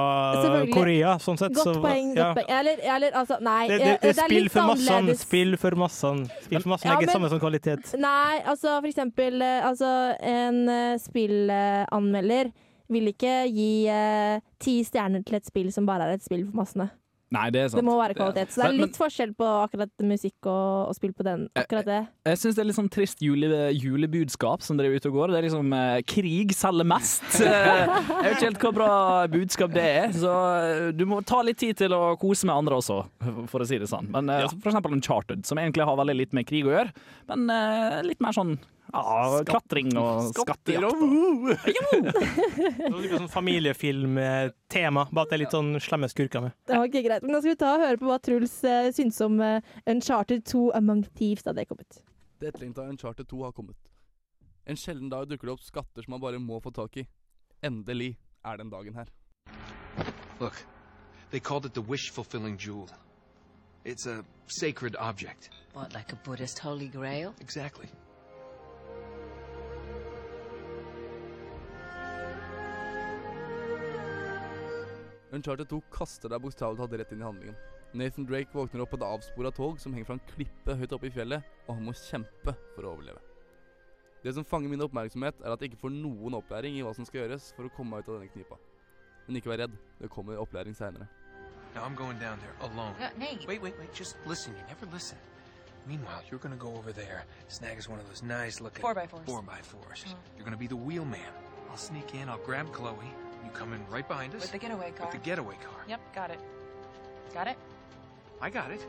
[0.75, 1.55] Korea, sånn sett.
[1.55, 2.11] Godt så- poeng.
[2.17, 2.33] ja.
[2.33, 2.51] Godt poeng.
[2.59, 3.69] Eller, eller altså, nei.
[3.69, 5.17] Det, det, det, det er spill litt for massene.
[5.21, 6.27] Spill for massene.
[6.49, 7.95] Spill for massene Ja, er ikke samme som kvalitet.
[8.03, 12.51] Nei, altså for eksempel eh, altså, En eh, spillanmelder
[12.93, 16.59] vil ikke gi eh, ti stjerner til et spill som bare er et spill for
[16.65, 16.91] massene.
[17.35, 17.81] Nei, det er sant.
[17.81, 18.53] Det må være kvalitet.
[18.55, 21.47] Så det er litt forskjell på akkurat musikk og, og spill på den.
[21.59, 22.01] Akkurat det.
[22.31, 25.35] Jeg syns det er litt sånn trist jule, julebudskap som driver ute og går.
[25.35, 27.23] Det er liksom eh, krig selger mest.
[27.55, 28.89] Eh, jeg vet ikke helt hva bra
[29.31, 32.79] budskap det er, så eh, du må ta litt tid til å kose med andre
[32.81, 32.97] også,
[33.51, 34.09] for å si det sånn.
[34.15, 36.95] Men eh, for eksempel Uncharted, som egentlig har veldig litt med krig å gjøre,
[37.31, 38.57] men eh, litt mer sånn
[38.93, 40.85] ja, klatring og skattejakt.
[40.85, 40.91] og
[43.05, 46.51] er sånn familiefilmtema, bare at det er litt sånn slemme skurker med.
[46.69, 47.23] Det var ikke greit.
[47.25, 50.41] Men nå skal vi ta og høre på hva Truls uh, syns om uh, Uncharted
[50.51, 51.95] 2 Among Thieves da det kom ut.
[52.41, 53.79] Det etterlengta Uncharted 2 har kommet.
[54.67, 57.03] En sjelden dag dukker det opp skatter som man bare må få tak i.
[57.65, 59.09] Endelig er den dagen her.
[60.41, 60.57] Look,
[61.31, 62.89] they called it the wish fulfilling jewel.
[63.85, 65.51] It's a sacred object.
[65.75, 67.35] What, like a Buddhist holy grail?
[67.41, 67.89] Exactly.
[75.35, 77.57] Uncharted 2 kaster deg bokstavelig talt rett inn i handlingen.
[77.95, 81.09] Nathan Drake våkner opp på et avspora tog som henger fra en klippe høyt oppe
[81.09, 83.23] i fjellet, og han må kjempe for å overleve.
[84.25, 87.07] Det som fanger min oppmerksomhet, er at jeg ikke får noen opplæring i hva som
[87.07, 88.59] skal gjøres for å komme meg ut av denne knipa.
[89.27, 91.09] Men ikke vær redd, det kommer opplæring seinere.
[91.75, 92.95] Now I'm going down there alone.
[93.03, 93.47] Uh, Nate.
[93.49, 93.93] Wait, wait, wait.
[93.93, 94.55] Just listen.
[94.55, 95.19] You never listen.
[95.87, 99.07] Meanwhile, you're gonna go over there, snag us one of those nice looking Four by
[99.07, 99.27] fours.
[99.27, 100.17] Four by 4s Mhm.
[100.37, 101.33] You're gonna be the wheelman.
[101.69, 102.29] I'll sneak in.
[102.29, 103.11] I'll grab Chloe.
[103.45, 105.07] You come in right behind us With the getaway car.
[105.07, 105.85] with the getaway car.
[105.89, 106.41] Yep, got it.
[107.35, 107.57] Got it?
[108.41, 108.87] I got it.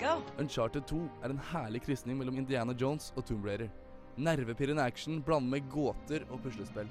[0.00, 0.22] Go.
[0.38, 3.68] Uncharted 2 er en herlig krysning mellom Indiana Jones og Tomb Raider.
[4.16, 6.88] Nervepirrende action blandet med gåter og puslespill.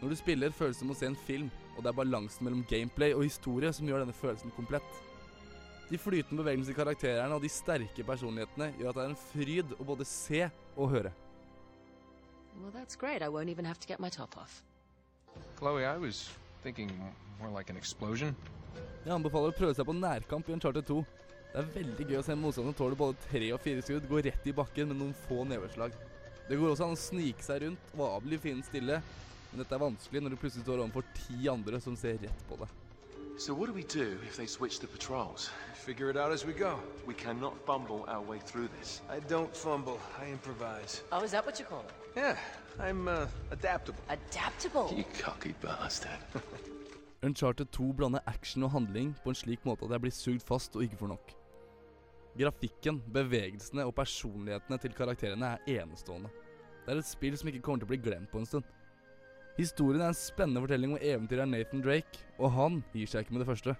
[0.00, 2.62] Når du spiller, føles det som å se en film, og det er balansen mellom
[2.68, 5.00] gameplay og historie som gjør denne følelsen komplett.
[5.90, 9.74] De flytende bevegelsene i karakterene og de sterke personlighetene gjør at det er en fryd
[9.80, 11.12] å både se og høre.
[12.60, 13.22] Well, that's great.
[13.22, 14.62] I won't even have to get my top off.
[15.60, 16.30] Chloe, I was
[16.62, 16.90] thinking
[17.38, 18.32] more like an explosion.
[19.04, 21.02] Jeg anbefaler å prøve seg på nærkamp i Uncharted 2.
[21.50, 24.22] Det er veldig gøy å se en motstander tåle både tre og fire skudd gå
[24.24, 25.92] rett i bakken med noen få neveslag.
[26.48, 29.02] Det går også an å snike seg rundt og avbli fienden stille,
[29.50, 32.56] men dette er vanskelig når du plutselig står overfor ti andre som ser rett på
[32.62, 32.72] deg.
[33.40, 35.48] So what do we do if they switch the patrols?
[35.72, 36.78] Figure it out as we go.
[37.06, 39.00] We cannot fumble our way through this.
[39.08, 39.98] I don't fumble.
[40.20, 41.02] I improvise.
[41.10, 41.94] Oh, is that what you call it?
[42.14, 42.36] Yeah,
[42.78, 43.98] I'm uh, adaptable.
[44.10, 44.92] Adaptable.
[44.94, 46.18] You cocky bastard.
[47.22, 50.76] Uncharted 2 blander action og handling på en slik måte at jeg blir sugd fast
[50.76, 51.32] og ikke får nok.
[52.36, 56.28] Grafikken, bevegelsene og personlighetene til karakterene er enestående.
[56.84, 58.68] Det er et spill som ikke kommer til å bli glemt på en stund.
[59.60, 63.34] Historien er en spennende fortelling om eventyret av Nathan Drake, og han gir seg ikke
[63.36, 63.74] med det første.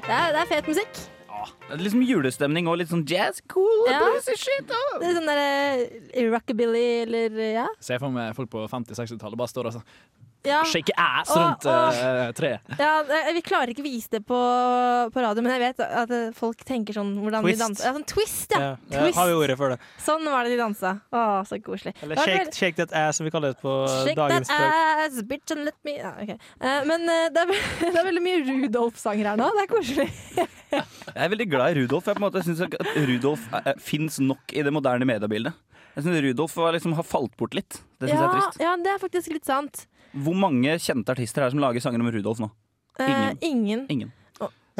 [0.00, 1.02] Det er, det er fet musikk.
[1.60, 3.44] Det er liksom julestemning og litt sånn jazz.
[3.52, 3.84] Cool.
[3.92, 4.00] Ja.
[4.24, 4.72] shit.
[4.72, 4.96] Oh.
[5.02, 7.68] Det er sånn derre rockabilly eller ja.
[7.84, 9.86] Se for meg folk på 50-60-tallet bare står og sånn
[10.46, 10.62] ja.
[10.64, 12.60] shake ass rundt og- eh, treet.
[12.78, 13.02] Ja,
[13.34, 14.38] Vi klarer ikke vise det på,
[15.12, 17.58] på radio, men jeg vet at eh, folk tenker sånn hvordan Twist.
[17.58, 17.84] de danser.
[17.88, 18.60] Ja, sånn twist, ja.
[18.60, 19.18] Ja, ja, twist.
[19.18, 19.78] har vi ordet for det.
[20.04, 20.94] Sånn var det de dansa.
[21.12, 21.94] Å, så koselig.
[22.02, 25.50] Eller shake, shake that ass, som vi kaller det på Shake dagens that ass, bitch
[25.56, 26.38] and let me ja, okay.
[26.60, 29.50] Eh, Men det er, det er veldig mye Rudolf-sanger her nå.
[29.56, 30.08] Det er koselig.
[30.70, 32.06] Jeg er veldig glad i Rudolf.
[32.06, 33.42] Jeg på en måte synes at Rudolf
[33.82, 35.56] fins nok i det moderne mediebildet.
[35.96, 37.80] Jeg synes Rudolf liksom, har falt bort litt.
[37.98, 38.60] Det syns jeg er trist.
[38.62, 39.86] ja, det er faktisk litt sant.
[40.14, 42.50] Hvor mange kjente artister er det som lager sanger om Rudolf nå?
[42.98, 43.86] Eh, ingen.
[43.88, 44.12] Ingen.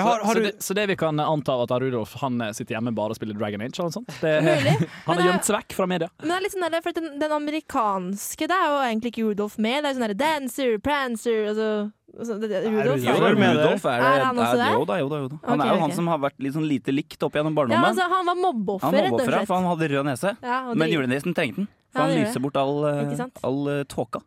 [0.01, 2.53] Så, har- har så, du- det, så det vi kan anta at Rudolf han eh,
[2.57, 3.79] sitter hjemme bare og spiller Dragon Age?
[3.81, 4.09] Eller sånt.
[4.23, 4.31] Det,
[5.07, 6.09] han har gjemt seg vekk fra media.
[6.23, 9.25] Men det er litt sånn der, for den, den amerikanske Det er jo egentlig ikke
[9.29, 9.83] Rudolf med.
[9.85, 11.69] Det er sånn der Dancer, Prancer altså,
[12.17, 14.73] altså, det, det, Rudolf er, da, Rudolf er, Er han også er- der?
[14.79, 15.21] Jo da, jo da.
[15.25, 15.41] Jo da.
[15.45, 15.85] Han okay, er jo okay.
[15.85, 17.91] han som har vært litt, sånn lite likt opp gjennom Ja, barndommen.
[17.93, 19.47] altså, han var han mobbeoffer, rett og slett.
[19.53, 20.37] for han hadde rød nese.
[20.41, 23.83] Ja, Men det- julenissen trengte den, Ja, for han lyser bort all, eh, all eh,
[23.85, 24.23] tåka.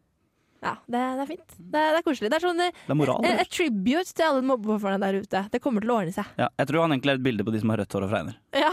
[0.63, 1.55] Ja, det, det er fint.
[1.59, 2.29] Det, er- det er koselig.
[2.31, 5.41] Det er sånn eh, Det er moral, et, et tribute til alle mobbeofrene der ute.
[5.51, 6.29] Det kommer til å ordne seg.
[6.39, 8.13] Ja, jeg tror han egentlig er et bilde på de som har rødt hår og
[8.15, 8.39] fregner.
[8.55, 8.71] Ja.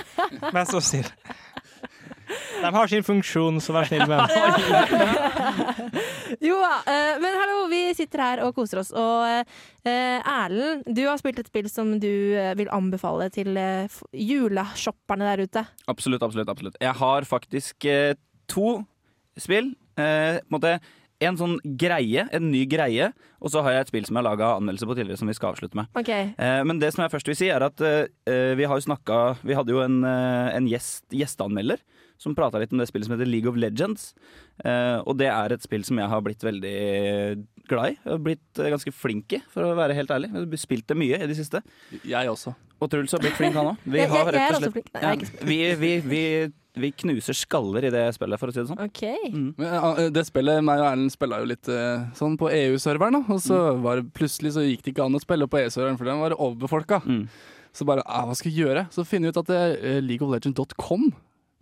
[0.56, 1.10] Mest så snill.
[2.56, 5.92] De har sin funksjon, så vær snill med dem.
[6.42, 6.72] Jo da.
[6.90, 8.90] eh, men hallo, vi sitter her og koser oss.
[8.96, 9.26] Og
[9.86, 15.28] eh, Erlend, du har spilt et spill som du eh, vil anbefale til eh, juleshopperne
[15.30, 15.64] der ute.
[15.92, 16.50] Absolutt, absolutt.
[16.52, 16.78] absolutt.
[16.82, 18.14] Jeg har faktisk eh,
[18.50, 18.80] to
[19.38, 19.74] spill.
[19.96, 20.74] Eh, på en måte
[21.24, 24.28] en sånn greie, en ny greie, og så har jeg et spill som jeg har
[24.28, 25.88] laga anmeldelse på tidligere, som vi skal avslutte med.
[25.96, 26.32] Okay.
[26.36, 29.38] Eh, men det som jeg først vil si, er at eh, vi har jo snakka
[29.46, 31.80] Vi hadde jo en, eh, en gjest, gjesteanmelder
[32.20, 34.14] som prata litt om det spillet som heter League of Legends.
[34.64, 36.76] Eh, og det er et spill som jeg har blitt veldig
[37.68, 37.96] glad i.
[37.96, 40.30] Jeg har blitt eh, ganske flink i, for å være helt ærlig.
[40.32, 41.62] Jeg har spilt det mye i det siste.
[42.04, 42.54] Jeg også.
[42.80, 43.76] Og Truls har blitt flink, han òg.
[43.84, 44.88] Vi Jeg- har jeg- jeg rett er og også slett flink.
[44.94, 48.52] Nei, jeg er ja, vi, vi, vi, vi knuser skaller i det spillet, for å
[48.52, 48.84] si det sånn.
[48.84, 49.02] OK.
[49.56, 53.24] Men, det spillet, meg og Erlend spilla jo litt eh, sånn på EU-serveren.
[53.30, 56.04] Og så var det plutselig så gikk det ikke an å spille på EU-serveren, for
[56.04, 57.00] den var overbefolka.
[57.72, 58.86] Så bare ah, hva skal jeg gjøre?
[58.92, 61.12] Så finner vi ut at uh,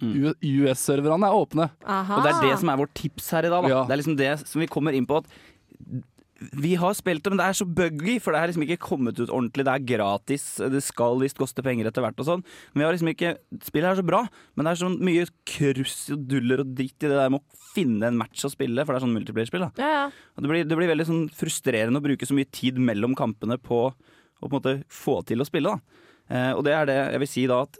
[0.02, 0.34] Mm.
[0.42, 1.68] US-serverne, er åpne.
[1.86, 2.16] Aha.
[2.18, 3.62] Og det er det som er vårt tips her i dag.
[3.62, 3.68] Da.
[3.70, 3.82] Ja.
[3.86, 5.20] Det er liksom det som vi kommer inn på.
[5.22, 5.28] At
[6.52, 9.20] vi har spilt det, men det er så buggy, for det er liksom ikke kommet
[9.20, 9.64] ut ordentlig.
[9.66, 12.42] Det er gratis, det skal visst koste penger etter hvert og sånn.
[12.72, 13.30] Men vi har liksom ikke
[13.64, 17.10] Spillet er så bra, men det er så mye kruss og duller og dritt i
[17.10, 19.64] det der med å finne en match å spille, for det er sånn multiplayer-spill.
[19.68, 19.70] da.
[19.80, 20.42] Ja, ja.
[20.42, 23.86] Det blir, det blir veldig sånn frustrerende å bruke så mye tid mellom kampene på
[23.88, 23.94] å
[24.44, 25.72] på en måte få til å spille.
[25.72, 26.02] Da.
[26.34, 27.78] Eh, og det er det jeg vil si da at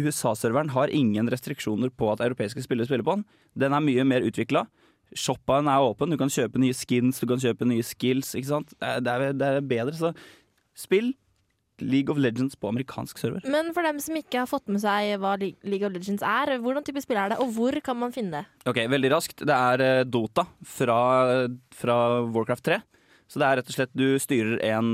[0.00, 3.26] USA-serveren har ingen restriksjoner på at europeiske spillere spiller på den.
[3.54, 4.64] Den er mye mer utvikla.
[5.18, 8.34] Shoppaen er åpen, du kan kjøpe nye skins, du kan kjøpe nye skills.
[8.38, 8.72] Ikke sant?
[8.78, 10.12] Det er, det er, er bedre, så
[10.78, 11.12] spill
[11.82, 13.42] League of Legends på amerikansk server.
[13.50, 16.86] Men for dem som ikke har fått med seg hva League of Legends er, hvordan
[16.86, 18.68] type spill er det, og hvor kan man finne det?
[18.70, 19.44] Ok, Veldig raskt.
[19.48, 20.98] Det er eh, Dota fra,
[21.74, 21.98] fra
[22.28, 22.80] Warcraft 3.
[23.32, 24.88] Så det er rett og slett du styrer en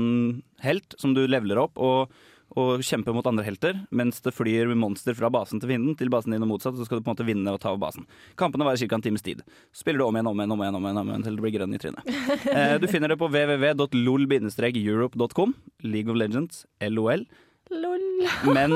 [0.63, 2.13] helt som du leveler opp og,
[2.57, 6.33] og kjempe mot andre helter, mens det flyr monster fra basen til fienden til basen
[6.33, 6.77] din og motsatt.
[6.79, 8.03] Så skal du på en måte vinne og ta over basen.
[8.39, 8.95] Kampene varer ca.
[8.97, 9.39] en times tid.
[9.73, 11.41] Så spiller du om igjen, om igjen, om igjen, om igjen, om igjen til du
[11.45, 12.03] blir grønn i trynet.
[12.49, 15.49] Eh, du finner det på www.lol-europe.com.
[15.85, 17.21] League of Legends, LOL.
[17.69, 18.01] Lol.
[18.49, 18.71] Men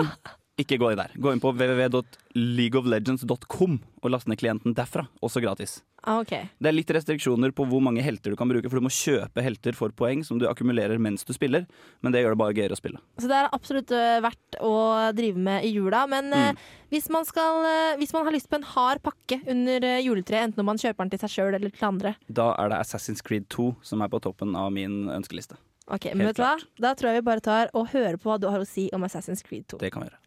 [0.62, 1.10] ikke gå inn der.
[1.18, 5.08] Gå inn på www.leagueoflegends.com og last ned klienten derfra.
[5.26, 5.80] Også gratis.
[6.04, 6.34] Ah, ok.
[6.60, 9.42] Det er litt restriksjoner på hvor mange helter du kan bruke, for du må kjøpe
[9.46, 11.64] helter for poeng som du akkumulerer mens du spiller,
[12.04, 13.00] men det gjør det bare gøyere å spille.
[13.24, 14.72] Så det er absolutt øh, verdt å
[15.16, 16.04] drive med i jula.
[16.12, 16.58] Men øh, Mm.
[16.92, 20.60] hvis, man skal, øh, hvis man har lyst på en hard pakke under juletreet, enten
[20.60, 23.48] om man kjøper den til seg sjøl eller til andre Da er det Assassin's Creed
[23.50, 25.56] 2 som er på toppen av min ønskeliste.
[25.88, 26.58] Ok, men vet du hva?
[26.84, 29.04] Da tror jeg vi bare tar og hører på hva du har å si om
[29.08, 29.78] Assassin's Creed 2.
[29.82, 30.20] Det kan vi gjøre.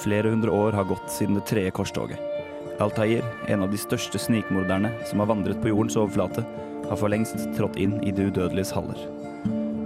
[0.00, 2.18] Flere hundre år har gått siden det tredje korstoget.
[2.80, 6.40] Altair, en av de største snikmorderne som har vandret på jordens overflate,
[6.88, 8.96] har for lengst trådt inn i det udødeliges haller.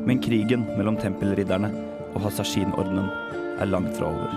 [0.07, 1.73] Men krigen mellom tempelridderne
[2.15, 3.09] og Hasashin-ordenen
[3.59, 4.37] er langt fra over.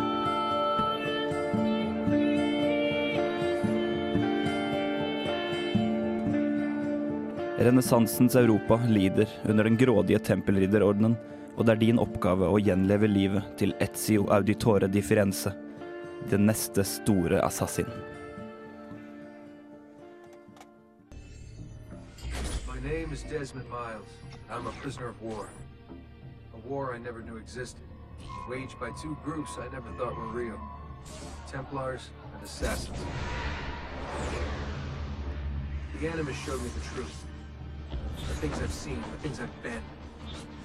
[7.67, 11.13] Renessansens Europa lider under den grådige tempelridderordenen,
[11.53, 15.53] og det er din oppgave å gjenleve livet til Ezio Auditore di Firenze,
[16.29, 17.85] den neste store assassin.
[22.67, 24.07] My name is Desmond Miles.
[24.49, 25.49] I'm a prisoner of war.
[26.53, 27.81] A war I never knew existed,
[28.49, 30.59] waged by two groups I never thought were real
[31.47, 32.97] Templars and Assassins.
[35.99, 37.25] The Animus showed me the truth.
[37.89, 39.81] The things I've seen, the things I've been.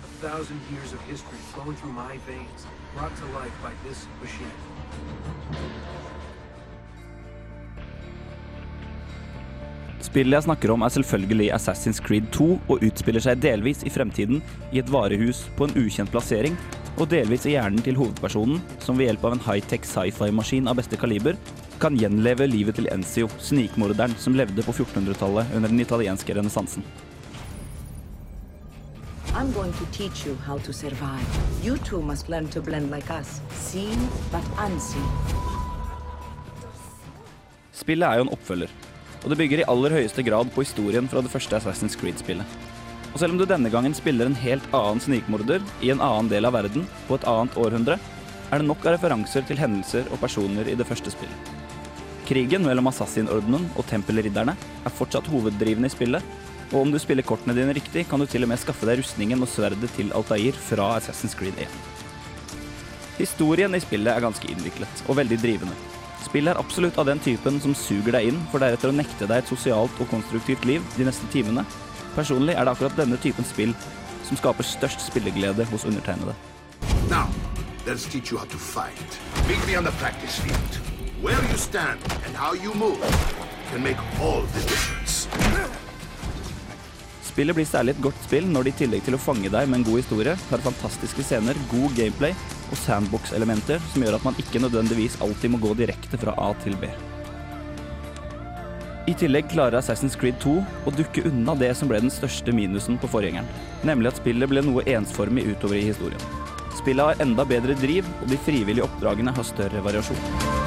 [0.03, 4.51] A thousand years of history flowing through my veins, brought to life by this machine.
[10.13, 14.43] Spillet jeg snakker om er selvfølgelig Assassin's Creed 2 og utspiller seg delvis i fremtiden
[14.69, 16.59] i et varehus på en ukjent plassering,
[17.01, 20.99] og delvis i hjernen til hovedpersonen, som ved hjelp av en high-tech sci-fi-maskin av beste
[21.01, 21.39] kaliber
[21.83, 26.85] kan gjenleve livet til Enzio, snikmorderen som levde på 1400-tallet under den italienske renessansen.
[29.35, 31.27] I'm going to teach you how to survive.
[31.65, 33.41] You too must learn to blend like us.
[33.57, 33.97] Seen
[34.31, 35.09] but unseen.
[37.73, 38.69] Spillet er jo en oppfølger,
[39.25, 42.45] og det bygger i aller høyeste grad på historien fra det første Assassin's Creed-spillet.
[43.15, 46.45] Og selv om du denne gangen spiller en helt annen snikmorder i en annen del
[46.45, 47.97] av verden på et annet århundre,
[48.53, 51.53] er det nok av referanser til hendelser og personer i det første spillet.
[52.29, 56.33] Krigen mellom Assassin-ordenen og tempelridderne er fortsatt hoveddrivende i spillet,
[56.73, 59.45] og om du spiller kortene dine riktig, kan du til og med skaffe deg rustningen
[59.45, 61.81] og sverdet til Altair fra Assassin's Creed 1.
[63.19, 65.77] Historien i spillet er ganske innviklet og veldig drivende.
[66.25, 69.43] Spillet er absolutt av den typen som suger deg inn, for deretter å nekte deg
[69.43, 71.67] et sosialt og konstruktivt liv de neste timene.
[72.17, 73.75] Personlig er det akkurat denne typen spill
[74.29, 76.35] som skaper størst spilleglede hos undertegnede.
[77.11, 77.29] Now,
[77.85, 79.21] let's teach you how to fight.
[79.49, 80.81] Meet me on the practice field.
[81.21, 83.03] Where you stand and how you move
[83.71, 84.47] can make all.
[87.33, 89.79] Spillet blir særlig et godt spill når det i tillegg til å fange deg med
[89.79, 92.35] en god historie, har fantastiske scener, god gameplay
[92.69, 96.77] og sandbox-elementer som gjør at man ikke nødvendigvis alltid må gå direkte fra A til
[96.83, 96.91] B.
[99.09, 103.01] I tillegg klarer Assassin's Creed 2 å dukke unna det som ble den største minusen
[103.01, 103.49] på forgjengeren,
[103.89, 106.29] nemlig at spillet ble noe ensformig utover i historien.
[106.79, 110.62] Spillet har enda bedre driv, og de frivillige oppdragene har større variasjon.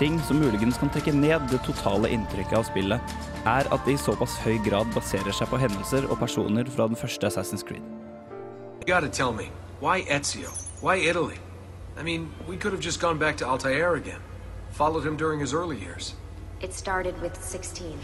[0.00, 4.00] Ting som muligens kan trekke ned det totale inntrykket av spillet, er at det i
[4.00, 7.84] såpass høy grad baserer seg på hendelser og personer fra den første Assassin's Creed.
[8.80, 9.50] You gotta tell me,
[9.84, 10.48] why Ezio?
[10.80, 11.36] Why Italy?
[11.98, 14.22] I mean, we could have just gone back to Altair again.
[14.70, 16.14] Followed him during his early years.
[16.62, 17.98] It started with 16.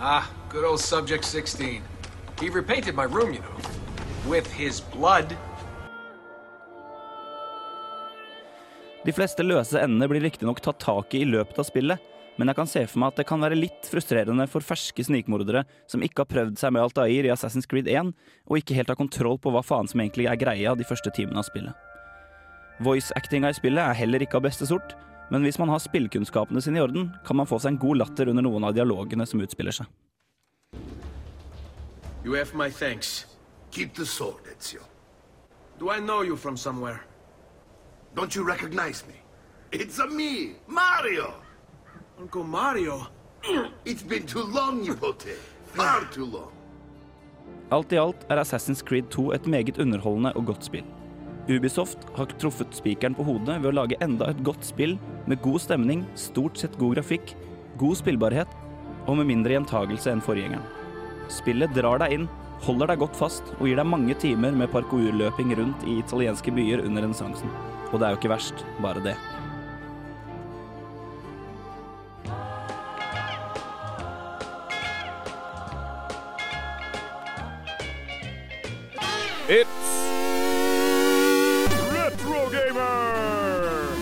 [0.00, 1.80] Ah, good old Subject 16.
[2.40, 3.56] He repainted my room, you know.
[4.28, 5.36] With his blood.
[9.06, 12.00] De fleste løse endene blir riktignok tatt tak i i løpet av spillet,
[12.36, 15.62] men jeg kan se for meg at det kan være litt frustrerende for ferske snikmordere
[15.86, 18.10] som ikke har prøvd seg med Altair i Assassin's Creed 1,
[18.50, 21.38] og ikke helt har kontroll på hva faen som egentlig er greia de første timene
[21.38, 21.70] av spillet.
[22.82, 24.98] Voice-actinga i spillet er heller ikke av beste sort,
[25.30, 28.34] men hvis man har spillkunnskapene sine i orden, kan man få seg en god latter
[28.34, 29.86] under noen av dialogene som utspiller seg.
[32.26, 33.26] You have my thanks.
[33.70, 34.82] Keep the sword, Ezio.
[35.78, 37.06] Do I know you from somewhere?
[38.16, 39.14] Don't you recognize me?
[39.72, 41.34] It's a me, Mario.
[42.18, 43.08] Uncle Mario.
[43.84, 45.36] It's been too long, Yipote.
[45.74, 46.50] Far too long.
[47.70, 50.88] Alt i alt er Assassin's Creed 2 et meget underholdende og godt spill.
[51.48, 54.96] Ubisoft har truffet spikeren på hodet ved å lage enda et godt spill
[55.28, 57.36] med god stemning, stort sett god grafikk,
[57.76, 58.58] god spillbarhet
[59.06, 60.64] og med mindre gjentagelse enn forgjengeren.
[61.28, 62.28] Spillet drar deg inn,
[62.64, 66.86] holder deg godt fast og gir deg mange timer med parkourløping rundt i italienske byer
[66.88, 67.75] under renessansen.
[67.92, 69.16] Og det er jo ikke verst, bare det.
[79.48, 79.92] It's
[81.94, 83.94] Retro Gamer!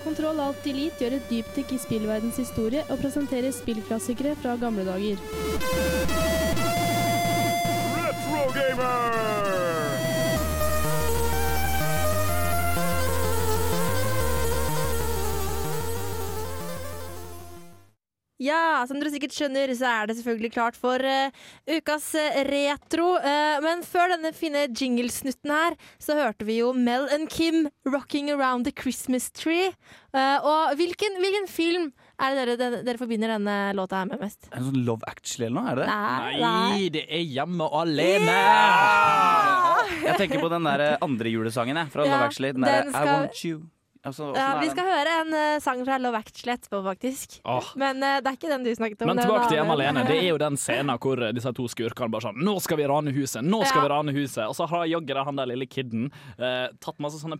[0.00, 6.29] Kontroll Alt Elite gjør et dypdykk i spillverdens historie og presenterer spillklassikere fra gamle dager.
[18.88, 21.30] Som dere sikkert skjønner, så er det selvfølgelig klart for uh,
[21.70, 23.12] ukas eh, retro.
[23.20, 28.30] Uh, men før denne fine jinglesnutten her, så hørte vi jo Mel and Kim 'Rocking
[28.34, 29.72] Around the Christmas Tree'.
[30.14, 34.20] Uh, og hvilken, hvilken film er det dere, dere, dere forbinder denne låta her med
[34.20, 34.48] mest?
[34.50, 35.70] Er det sånn Love Actually eller noe?
[35.70, 35.98] Er det det?
[35.98, 38.38] Nei, Nei, det er Hjemme alene!
[40.04, 42.52] Jeg tenker på den der andre julesangen jeg, fra Ja, Love Actually.
[42.56, 43.60] Den der den I skal- Want You.
[44.00, 47.34] Altså, Ja, vi skal høre en uh, sang fra Love Actually etterpå, faktisk.
[47.44, 47.66] Oh.
[47.80, 49.10] Men uh, det er ikke den du snakket om.
[49.10, 50.04] Men det en tilbake til Hjemme alene.
[50.08, 53.12] Det er jo den scenen hvor disse to skurkene bare sånn Nå skal vi rane
[53.12, 53.44] huset!
[53.44, 53.84] Nå skal Ja.
[53.84, 54.44] vi rane huset!
[54.48, 56.08] Og så har jaggu han der lille kidden
[56.40, 57.36] uh, tatt masse sånne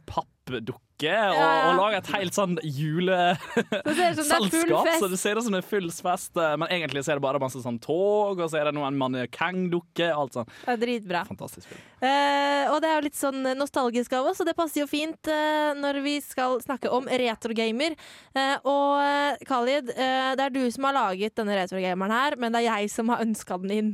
[0.51, 4.88] pappdukker og, og lage et helt sånn Det det juleselskap.
[5.01, 7.24] Så det ser ut som det er full fest, eh, men egentlig så er det
[7.24, 10.12] bare masse sånn tog, og så er det noen mannekengdukker.
[10.14, 10.51] Alt sånn.
[10.64, 11.24] Det er dritbra.
[11.28, 11.80] Fantastisk film.
[12.01, 15.30] Eh, og det er jo litt sånn nostalgisk av oss, og det passer jo fint
[15.30, 17.96] eh, når vi skal snakke om retrogamer.
[18.34, 22.55] Eh, og eh, Khalid, eh, det er du som har laget denne retrogameren her, men
[22.55, 23.92] det er jeg som har ønska den inn.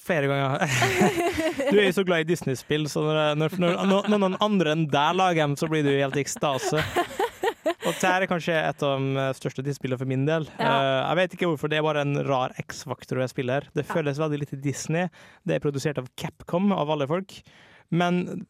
[0.00, 0.62] Flere ganger.
[1.72, 4.86] Du er jo så glad i Disney-spill, så når, når, når, når noen andre enn
[4.90, 6.82] deg lager dem, så blir du helt i ekstase.
[7.82, 10.46] Og dette er kanskje et av de største Disney-spillene for min del.
[10.58, 10.70] Ja.
[10.70, 13.66] Eh, jeg vet ikke hvorfor, det er bare en rar X-faktor jeg spiller.
[13.74, 15.08] Det føles veldig litt Disney.
[15.46, 17.38] Det er produsert av Capcom, av alle folk.
[17.92, 18.46] Men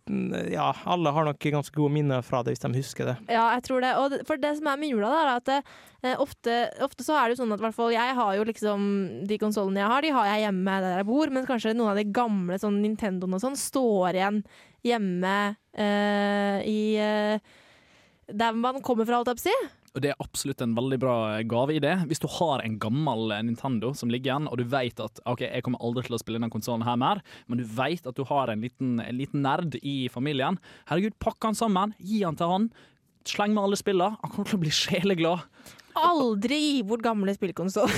[0.52, 3.14] ja, alle har nok ganske gode minner fra det, hvis de husker det.
[3.26, 3.90] Ja, jeg tror det.
[3.98, 5.56] Og for det som er med jula, da, er at det,
[6.04, 8.84] eh, ofte, ofte så er det jo sånn at hvert fall jeg har jo liksom
[9.26, 11.98] De konsollene jeg har, de har jeg hjemme der jeg bor, men kanskje noen av
[11.98, 14.40] de gamle sånn Nintendoene og sånn står igjen
[14.86, 15.36] hjemme
[15.74, 17.52] eh, i eh,
[18.30, 19.58] Der man kommer fra, holdt jeg på si.
[19.92, 21.14] Og det er absolutt en veldig bra
[21.44, 21.90] gaveidé.
[22.08, 25.62] Hvis du har en gammel Nintendo som ligger igjen, og du vet at OK, jeg
[25.66, 28.48] kommer aldri til å spille denne konsollen her mer, men du vet at du har
[28.48, 30.56] en liten, en liten nerd i familien.
[30.88, 32.70] Herregud, pakk han sammen, gi han til han.
[33.28, 34.16] Sleng med alle spillene.
[34.24, 35.44] Han kommer til å bli sjeleglad.
[36.00, 37.92] Aldri gi bort gamle spillkonsoller.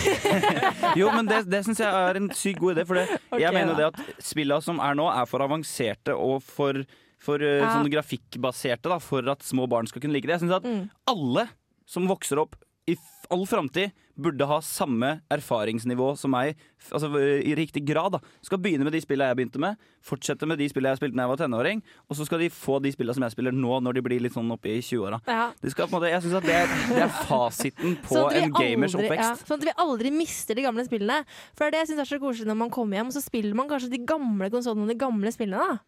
[0.99, 2.85] Jo, men det, det syns jeg er en sykt god idé.
[2.91, 6.43] For det, okay, jeg mener det at spillene som er nå, er for avanserte og
[6.43, 6.83] for,
[7.23, 7.71] for eh, Ja.
[7.79, 10.41] sånn grafikkbaserte da, for at små barn skal kunne like det.
[10.41, 10.89] Jeg syns at Mm.
[11.15, 11.47] alle
[11.87, 12.57] som vokser opp
[12.89, 12.97] i
[13.33, 16.59] all framtid, burde ha samme erfaringsnivå som meg,
[16.93, 18.13] altså i riktig grad.
[18.13, 21.17] da Skal begynne med de spillene jeg begynte med, fortsette med de spillene jeg spilte
[21.17, 21.81] da jeg var tenåring,
[22.11, 24.37] og så skal de få de spillene som jeg spiller nå, når de blir litt
[24.37, 25.23] sånn oppe i 20-åra.
[25.27, 25.47] Ja.
[25.65, 26.61] Jeg syns at det
[26.93, 29.33] det er fasiten på Sånn en gamers aldri- oppvekst.
[29.33, 31.23] Ja, sånn at vi aldri mister de gamle spillene.
[31.57, 33.25] For det er det jeg syns er så koselig når man kommer hjem, og så
[33.25, 35.73] spiller man kanskje de gamle konsollene og de gamle spillene.
[35.73, 35.81] da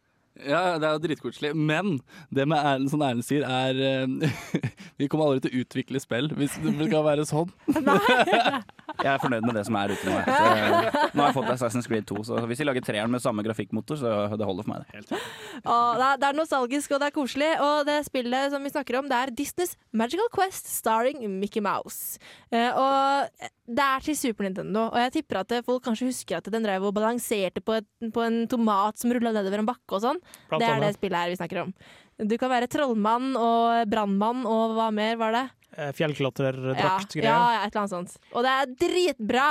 [0.44, 1.52] Ja, det er jo dritkoselig.
[1.56, 1.98] Men
[2.34, 4.36] det med Erlend, som Erlend sier, er eh,
[5.00, 7.52] Vi kommer aldri til å utvikle spill hvis det skal være sånn.
[9.04, 10.14] Jeg er fornøyd med det som er ute nå.
[10.16, 13.98] nå har jeg fått Assassin's Creed 2, så hvis de lager treeren med samme grafikkmotor,
[14.00, 14.86] så det holder for meg.
[15.10, 15.18] det.
[15.60, 17.50] Åh, det, er, det er nostalgisk og det er koselig.
[17.60, 22.20] Og det spillet som vi snakker om, det er Disneys Magical Quest starring Mickey Mouse.
[22.54, 26.48] Eh, og det er til Super Nintendo, og jeg tipper at folk kanskje husker at
[26.52, 30.02] den drev og balanserte på, et, på en tomat som rulla nedover en bakke og
[30.04, 30.20] sånn.
[30.50, 30.86] Blant Det er annet.
[30.94, 31.74] det spillet her vi snakker om.
[32.30, 35.44] Du kan være trollmann og brannmann og hva mer var det?
[35.76, 38.16] Eh, Fjellklatrer, Ja, ja, et eller annet sånt.
[38.32, 39.48] Og det er dritbra!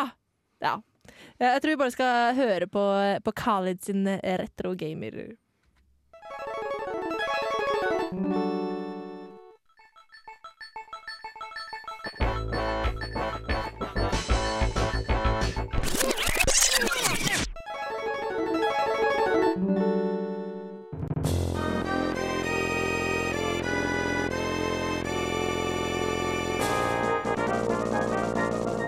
[0.64, 0.78] Ja.
[1.38, 2.82] Jeg tror vi bare skal høre på,
[3.22, 5.36] på Khalid sin retro gamer.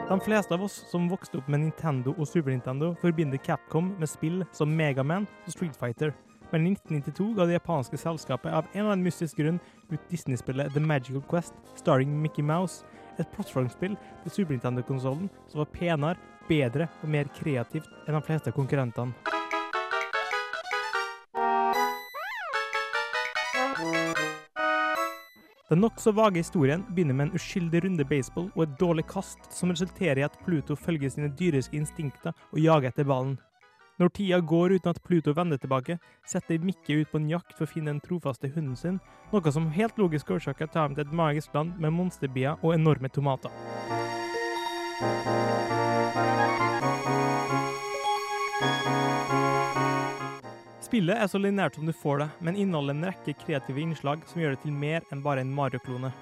[0.09, 4.07] De fleste av oss som vokste opp med Nintendo og Super Nintendo, forbinder Capcom med
[4.07, 6.13] spill som Megaman og Street Fighter.
[6.53, 9.59] Men i 1992 ga det japanske selskapet av en eller annen mystisk grunn
[9.91, 12.87] ut Disney-spillet The Magical Quest, starring Mickey Mouse.
[13.19, 16.15] Et plattformspill til Super Nintendo-konsollen som var penere,
[16.47, 19.36] bedre og mer kreativt enn de fleste konkurrentene.
[25.67, 29.73] Den nokså vage historien begynner med en uskyldig runde baseball og et dårlig kast, som
[29.73, 33.35] resulterer i at Pluto følger sine dyriske instinkter og jager etter ballen.
[33.99, 37.67] Når tida går uten at Pluto vender tilbake, setter Mikke ut på en jakt for
[37.67, 39.01] å finne den trofaste hunden sin,
[39.33, 43.11] noe som helt logisk årsaker tar ham til et magisk land med monsterbier og enorme
[43.11, 43.51] tomater.
[50.87, 54.39] Spillet er så lineært som du får det, men inneholder en rekke kreative innslag som
[54.39, 56.13] gjør det til mer enn bare en Mario-klone.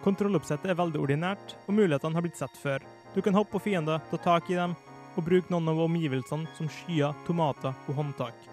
[0.00, 2.80] Kontrolloppsettet er veldig ordinært, og mulighetene har blitt sett før.
[3.12, 4.72] Du kan hoppe på fiender, ta tak i dem,
[5.12, 8.46] og bruke noen av omgivelsene som skyer, tomater og håndtak.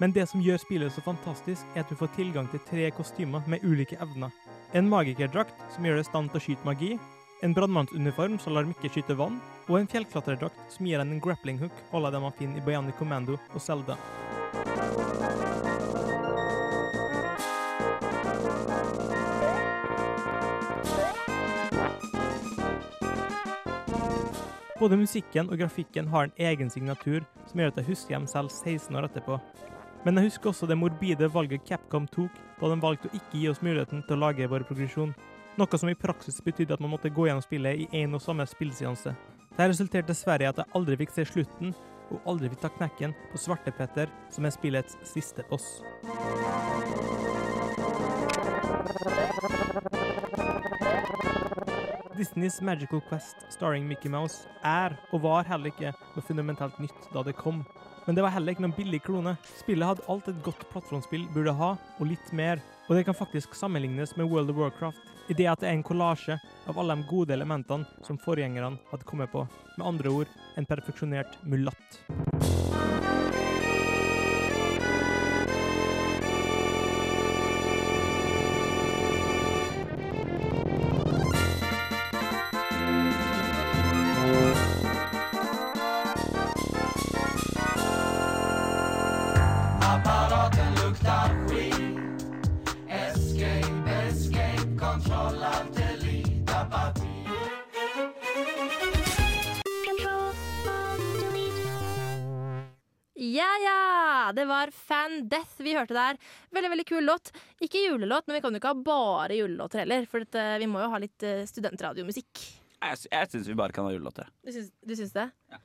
[0.00, 3.44] Men det som gjør spillet så fantastisk, er at du får tilgang til tre kostymer
[3.52, 4.32] med ulike evner.
[4.72, 6.94] En magikerdrakt som gjør deg i stand til å skyte magi,
[7.44, 9.36] en brannmannsuniform som lar Mikke skyte vann,
[9.68, 12.96] og en fjellklatredrakt som gir en grappling hook à la det man finner i Bionic
[12.98, 13.96] Commando og Zelda.
[24.78, 28.50] Både musikken og grafikken har en egen signatur som gjør at jeg husker dem selv
[28.52, 29.38] 16 år etterpå.
[30.04, 33.46] Men jeg husker også det morbide valget Capcom tok da de valgte å ikke gi
[33.48, 35.14] oss muligheten til å lage vår progresjon.
[35.56, 38.44] Noe som i praksis betydde at man måtte gå gjennom spillet i én og samme
[38.50, 39.14] spillseanse.
[39.54, 41.74] Det resulterte dessverre i at jeg aldri fikk se slutten,
[42.10, 45.78] og aldri fikk ta knekken på Svartepetter, som er spillets siste boss.
[52.18, 57.22] Disneys Magical Quest starring Mickey Mouse er og var heller ikke noe fundamentalt nytt da
[57.22, 57.62] det kom.
[58.08, 59.36] Men det var heller ikke noen billig klone.
[59.62, 62.58] Spillet hadde alt et godt plattformspill burde ha, og litt mer.
[62.88, 65.86] Og det kan faktisk sammenlignes med World of Warcraft, i det at det er en
[65.86, 66.36] kollasje
[66.68, 69.46] av alle de gode elementene som forgjengerne hadde kommet på.
[69.78, 72.00] Med andre ord en perfeksjonert mulatt.
[105.14, 106.20] Var Death vi hørte der.
[106.54, 107.32] Veldig veldig kul låt.
[107.64, 110.08] Ikke julelåt, men vi kan jo ikke ha bare julelåter heller.
[110.10, 112.46] For eh, vi må jo ha litt eh, studentradiomusikk.
[112.84, 114.28] Jeg, jeg syns vi bare kan ha julelåter.
[114.44, 115.30] Du syns, du syns det?
[115.52, 115.62] Ja.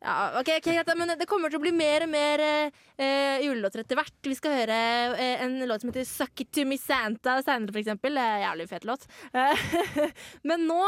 [0.00, 3.82] Ja, ok, okay, men Det kommer til å bli mer og mer eh, eh, julelåter
[3.82, 4.14] etter hvert.
[4.24, 4.78] Vi skal høre
[5.12, 8.86] eh, en låt som heter 'Suck It To Me Santa' senere, er en Jævlig fet
[8.88, 9.04] låt.
[9.34, 9.60] Eh,
[10.48, 10.80] men nå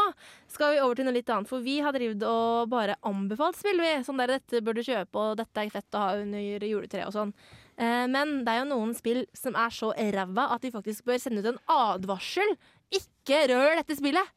[0.49, 3.77] skal vi over til noe litt annet, for vi har drevet og bare anbefalt spill,
[3.85, 4.01] vi.
[4.01, 7.13] Sånn der 'dette bør du kjøpe', og 'dette er fett å ha under juletreet' og
[7.13, 7.35] sånn.
[7.77, 11.21] Eh, men det er jo noen spill som er så ræva at de faktisk bør
[11.21, 12.55] sende ut en advarsel.
[12.93, 14.33] Ikke rør dette spillet!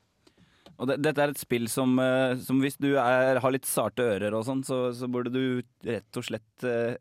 [0.76, 4.05] Og det, dette er et spill som, eh, som hvis du er, har litt sarte
[4.05, 6.99] ører og sånn, så, så burde du rett og slett eh,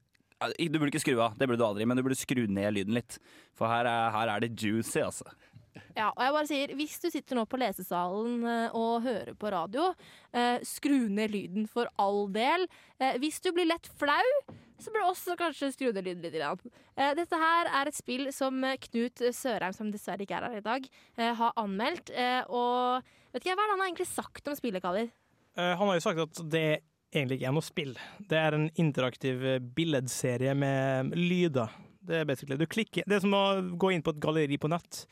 [0.63, 2.95] Du burde ikke skru av, det burde du aldri, men du burde skru ned lyden
[2.95, 3.19] litt.
[3.55, 5.27] For her er, her er det juicy, altså.
[5.95, 8.43] Ja, og jeg bare sier, Hvis du sitter nå på lesesalen
[8.75, 9.89] og hører på radio,
[10.31, 12.67] eh, skru ned lyden for all del.
[12.99, 14.23] Eh, hvis du blir lett flau,
[14.81, 16.65] så bør du også kanskje skru ned lyden litt.
[16.95, 20.59] Eh, dette her er et spill som eh, Knut Sørheim, som dessverre ikke er her
[20.59, 22.11] i dag, eh, har anmeldt.
[22.11, 25.09] Eh, og vet ikke, hva er det han har egentlig sagt om spillet, Kaller?
[25.55, 26.67] Han har jo sagt at det
[27.15, 27.93] egentlig ikke er noe spill.
[28.27, 29.45] Det er en interaktiv
[29.77, 31.71] billedserie med lyder.
[32.05, 33.45] Det er du klikker, det er som å
[33.81, 35.05] gå inn på et galleri på nett,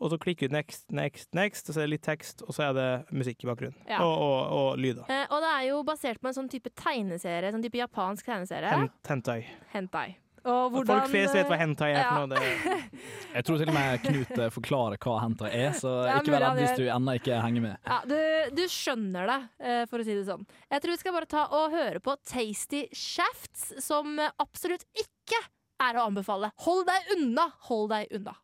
[0.00, 2.70] og så klikker du next, next, next, og så er det litt tekst, og så
[2.70, 3.76] er det musikk i bakgrunnen.
[3.88, 4.00] Ja.
[4.06, 5.04] Og, og, og lyder.
[5.12, 8.72] Eh, og det er jo basert på en sånn type tegneserie, sånn type japansk tegneserie.
[8.72, 9.38] Hen, hentai.
[9.76, 10.08] Hentai.
[10.40, 12.14] Og hvordan, Folk flest vet hva hentai er Ja.
[12.16, 12.38] for noe.
[12.40, 13.00] Det,
[13.36, 16.46] Jeg tror til og med Knut eh, forklarer hva hentai er, så er ikke vær
[16.46, 17.76] redd hvis du ennå ikke henger med.
[17.84, 18.16] Ja, du,
[18.56, 20.48] du skjønner det, eh, for å si det sånn.
[20.72, 25.44] Jeg tror vi skal bare ta og høre på Tasty Shafts, som eh, absolutt ikke
[25.84, 26.54] er å anbefale.
[26.64, 27.50] Hold deg unna!
[27.68, 28.40] Hold deg unna.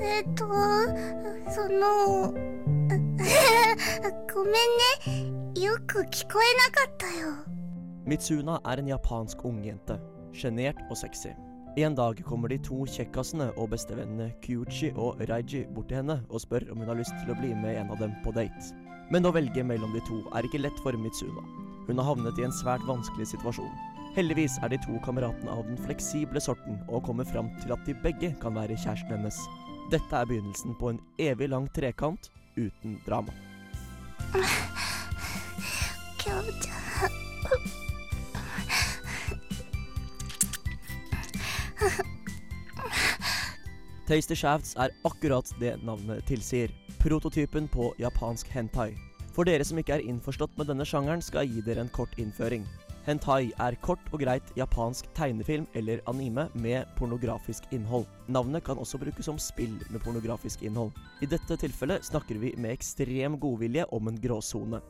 [0.00, 0.46] えっと、
[1.50, 2.32] その、
[4.32, 5.60] ごめんね。
[5.60, 7.54] よく聞こえなかったよ。
[8.06, 9.98] Mitsuna er en japansk ungjente.
[10.32, 11.30] Sjenert og sexy.
[11.76, 16.40] En dag kommer de to kjekkasene og bestevennene Kyuchi og Raiji bort til henne og
[16.40, 18.74] spør om hun har lyst til å bli med en av dem på date.
[19.10, 21.42] Men å velge mellom de to er ikke lett for Mitsuna.
[21.88, 23.72] Hun har havnet i en svært vanskelig situasjon.
[24.14, 27.96] Heldigvis er de to kameratene av den fleksible sorten og kommer fram til at de
[28.04, 29.40] begge kan være kjæresten hennes.
[29.89, 33.33] Dette er begynnelsen på en evig lang trekant uten drama.
[44.05, 46.69] Tasty Shafts er akkurat det navnet tilsier.
[47.01, 48.91] Prototypen på japansk hentai.
[49.33, 52.13] For dere som ikke er innforstått med denne sjangeren, skal jeg gi dere en kort
[52.21, 52.65] innføring.
[53.07, 58.05] Hentai er kort og greit japansk tegnefilm eller anime med pornografisk innhold.
[58.27, 60.91] Navnet kan også brukes som spill med pornografisk innhold.
[61.21, 64.81] I dette tilfellet snakker vi med ekstrem godvilje om en gråsone.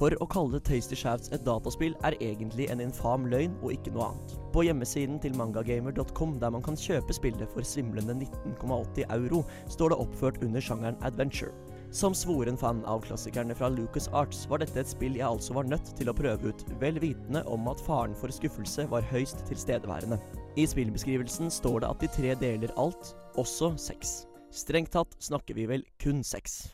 [0.00, 4.14] For å kalle Tasty Shafts et dataspill er egentlig en infam løgn og ikke noe
[4.14, 4.39] annet.
[4.50, 9.98] På hjemmesiden til mangagamer.com, der man kan kjøpe spillet for svimlende 19,80 euro, står det
[10.02, 11.52] oppført under sjangeren adventure.
[11.94, 15.70] Som svoren fan av klassikerne fra Lucas Arts var dette et spill jeg altså var
[15.70, 20.18] nødt til å prøve ut, vel vitende om at faren for skuffelse var høyst tilstedeværende.
[20.58, 24.20] I spillbeskrivelsen står det at de tre deler alt, også sex.
[24.50, 26.64] Strengt tatt snakker vi vel kun sex.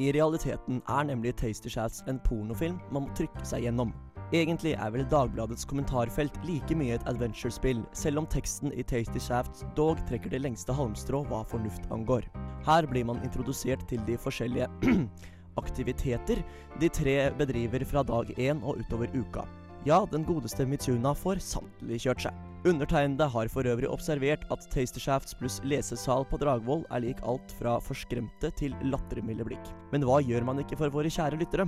[0.00, 3.92] I realiteten er nemlig Tasty Shafts en pornofilm man må trykke seg gjennom.
[4.32, 9.66] Egentlig er vel Dagbladets kommentarfelt like mye et adventure-spill, selv om teksten i Tasty Shafts
[9.76, 12.24] dog trekker det lengste halmstrå hva fornuft angår.
[12.64, 14.70] Her blir man introdusert til de forskjellige
[15.60, 16.40] aktiviteter
[16.80, 19.44] de tre bedriver fra dag én og utover uka.
[19.88, 22.40] Ja, den godeste Mitsuna får sannelig kjørt seg.
[22.68, 27.54] Undertegnede har for øvrig observert at Taster Shafts pluss lesesal på Dragvoll er lik alt
[27.56, 29.70] fra forskremte til lattermilde blikk.
[29.94, 31.64] Men hva gjør man ikke for våre kjære lyttere?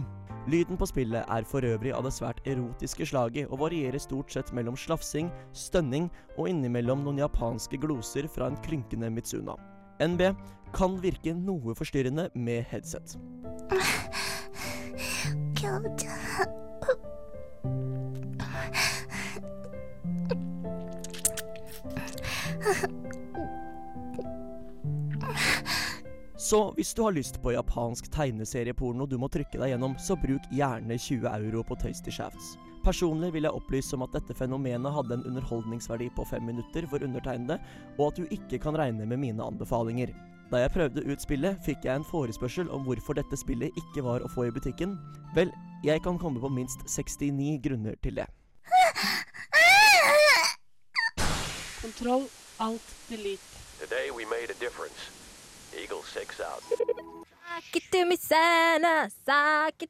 [0.52, 4.52] Lyden på spillet er for øvrig av det svært erotiske slaget og varierer stort sett
[4.52, 9.56] mellom slafsing, stønning og innimellom noen japanske gloser fra en klynkende Mitsuna.
[10.04, 10.34] NB
[10.76, 13.16] kan virke noe forstyrrende med headset.
[15.56, 15.88] 京
[26.42, 30.44] Så hvis du har lyst på japansk tegneserieporno du må trykke deg gjennom, så bruk
[30.52, 32.56] gjerne 20 euro på Tasty Shafts.
[32.82, 37.04] Personlig vil jeg opplyse om at dette fenomenet hadde en underholdningsverdi på fem minutter for
[37.06, 37.60] undertegnede,
[37.94, 40.10] og at du ikke kan regne med mine anbefalinger.
[40.52, 44.20] Da jeg prøvde ut spillet, fikk jeg en forespørsel om hvorfor dette spillet ikke var
[44.20, 44.98] å få i butikken.
[45.38, 45.54] Vel,
[45.86, 48.28] jeg kan komme på minst 69 grunner til det.
[51.80, 52.26] Kontroll,
[52.58, 53.40] alt, delete.
[53.80, 55.10] Today we made a difference.
[55.74, 56.62] Eagle 6 out.
[57.52, 59.10] Suck it to me, Santa,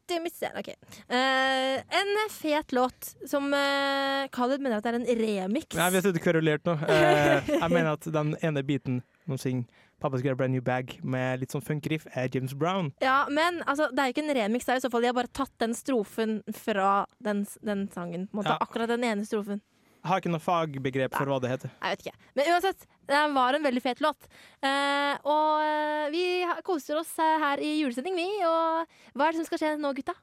[0.07, 0.59] to me, Santa.
[0.59, 0.69] Ok.
[1.09, 5.77] Eh, en fet låt som uh, Khaled mener at det er en remix.
[5.77, 6.75] Nei, vi har sittet kverulert nå.
[6.83, 9.65] Uh, jeg mener at den ene biten som synger
[10.03, 12.91] 'Pappa's got a brand new bag' med litt sånn funk-riff, er James Brown.
[12.99, 14.67] Ja, men altså, det er jo ikke en remix.
[14.67, 18.27] Det er i så fall De har bare tatt den strofen fra den, den sangen.
[18.27, 18.57] På en måte.
[18.57, 18.59] Ja.
[18.67, 19.63] Akkurat den ene strofen.
[20.03, 21.71] Jeg har ikke noe fagbegrep for hva det heter.
[21.79, 22.31] Jeg vet ikke.
[22.35, 24.27] Men uansett, det var en veldig fet låt.
[24.67, 26.23] Eh, og eh, vi
[26.67, 28.27] koser oss eh, her i julesending, vi.
[28.49, 30.17] Og hva er det som skal skje nå, gutta?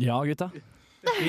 [0.00, 0.48] Ja, gutta.
[1.20, 1.28] Vi,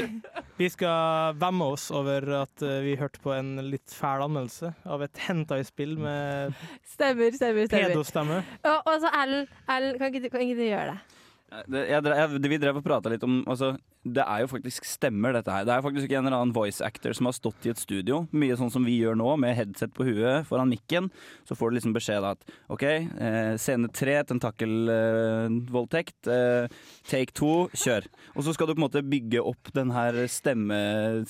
[0.58, 5.04] vi skal vemme oss over at eh, vi hørte på en litt fæl anmeldelse av
[5.06, 6.56] et hentai-spill med
[6.88, 7.92] Stemmer, stemmer, stemmer.
[7.92, 8.40] pedostemme.
[8.64, 9.52] Og, og så Erlend,
[10.00, 11.17] kan ikke, kan ikke du gjøre det?
[11.48, 13.70] Det, jeg, jeg, vi drev og prata litt om altså,
[14.04, 15.64] Det er jo faktisk stemmer, dette her.
[15.64, 18.26] Det er faktisk ikke en eller annen voice actor som har stått i et studio,
[18.36, 21.08] mye sånn som vi gjør nå, med headset på huet foran mikken.
[21.48, 22.44] Så får du liksom beskjed da at
[22.76, 26.20] OK, eh, scene tre, tentakelvoldtekt.
[26.36, 26.68] Eh,
[27.08, 28.12] take to, kjør.
[28.36, 30.78] Og så skal du på en måte bygge opp den her stemme,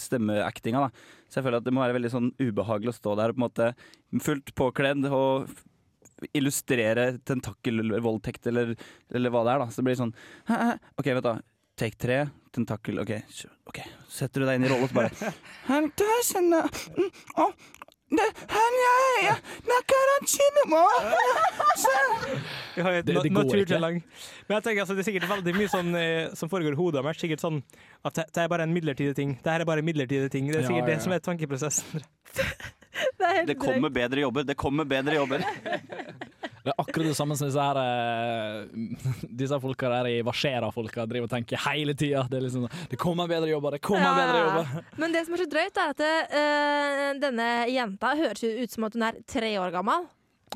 [0.01, 1.15] stemmeactinga, da.
[1.29, 3.43] Så jeg føler at det må være veldig sånn ubehagelig å stå der og på
[3.43, 3.73] en måte
[4.23, 5.51] fullt påkledd og
[6.33, 8.75] illustrere tentakelvoldtekt eller,
[9.13, 9.69] eller hva det er, da.
[9.69, 10.13] Så det blir sånn
[10.49, 11.33] «Hæ, hæ, OK, vet du.
[11.77, 12.21] Take tre,
[12.55, 13.11] tentakel OK,
[13.69, 13.79] ok.
[14.09, 15.33] Setter du deg inn i rollen så bare
[15.69, 16.63] «Han tar seg na-
[16.97, 17.11] mm,
[18.17, 19.35] det- han er- ja,
[19.67, 20.81] nakarachinumo».
[21.83, 22.39] Så-
[22.77, 23.79] Vi har jo et Det- det går ikke.
[24.47, 27.03] Men jeg tenker altså, det er sikkert veldig mye sånn, eh, som foregår i hodet
[27.05, 27.17] mitt.
[27.19, 27.61] Sikkert sånn
[28.05, 29.35] at det, det er bare en midlertidig ting.
[29.43, 30.47] Det her er bare en midlertidig ting.
[30.49, 32.03] Det er Ja, sikkert ja, det som er tankeprosessen.
[33.47, 34.43] Det kommer bedre jobber.
[34.47, 35.45] Det kommer bedre jobber.
[36.67, 41.29] Det er akkurat det samme som disse her eh, Disse folka der i Varsera-folka driver
[41.29, 42.25] og tenker hele tida.
[42.27, 44.89] Det, liksom, sånn, det kommer bedre jobber, det kommer Ja, bedre jobber.
[44.99, 48.97] Men det som er så drøyt, er at eh, denne jenta høres ut som at
[48.99, 50.09] hun er tre år gammel.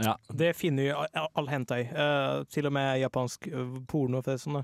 [0.03, 0.17] Ja.
[0.27, 1.81] Det finner vi all, hentai.
[1.91, 4.21] Uh, til og med japansk eh, porno.
[4.21, 4.59] For det er sånn,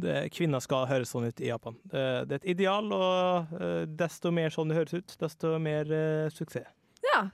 [0.00, 1.76] det, kvinner skal høres sånn ut i Japan.
[1.84, 5.96] Det, det er et ideal, og uh, desto mer sånn det høres ut, desto mer
[6.34, 6.68] suksess.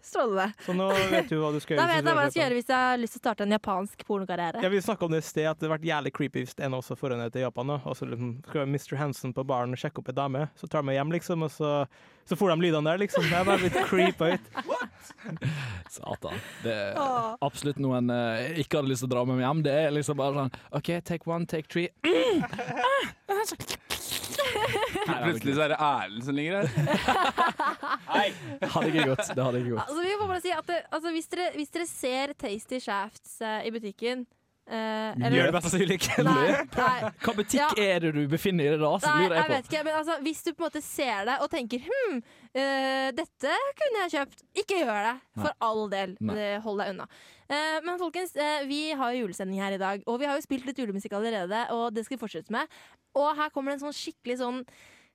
[0.03, 0.47] Strålende.
[0.67, 1.95] Så nå vet du hva du skal Da gjøre.
[1.95, 3.55] vet hvis jeg hva jeg skal gjøre hvis jeg har lyst til å starte en
[3.57, 4.63] japansk pornokarriere.
[4.65, 6.77] Ja, Vi snakka om det i sted, at det har vært jævlig creepy hvis en
[6.81, 7.75] også får henne til Japan.
[7.79, 8.97] Og så liksom, skal Mr.
[9.01, 11.73] Hansen på baren og sjekke opp ei dame, så tar vi hjem, liksom, og så,
[12.29, 13.27] så får de lydene der, liksom.
[13.27, 14.45] Jeg er bare blitt creepa ut.
[15.91, 16.41] Satan.
[16.65, 16.99] Det er
[17.45, 19.63] absolutt noe en eh, ikke hadde lyst til å dra med meg hjem.
[19.67, 21.89] Det er liksom bare sånn OK, take one, take three.
[25.27, 26.71] Plutselig så er det Erlend som ligger her.
[28.07, 29.29] Hadde ikke gått.
[29.31, 29.85] Det hadde ikke gått.
[29.87, 33.39] Altså, vi må bare si at det, altså, hvis, dere, hvis dere ser Tasty Shafts
[33.45, 34.27] uh, i butikken
[34.67, 37.13] eh, eller- Gjør det.
[37.23, 37.69] Hva butikk Ja.
[37.77, 38.91] er det du befinner deg i da?
[39.07, 41.51] Nei, jeg jeg vet ikke, men altså, hvis du på en måte ser det og
[41.51, 45.15] tenker hm, uh, dette kunne jeg kjøpt, ikke gjør det.
[45.37, 45.57] For Nei.
[45.61, 46.17] all del.
[46.21, 46.59] Nei.
[46.67, 47.09] Hold deg unna.
[47.47, 50.43] Uh, men folkens, uh, vi har jo julesending her i dag, og vi har jo
[50.43, 52.67] spilt litt julemusikk allerede, og det skal vi fortsette med.
[53.15, 54.63] Og her kommer det en sånn skikkelig sånn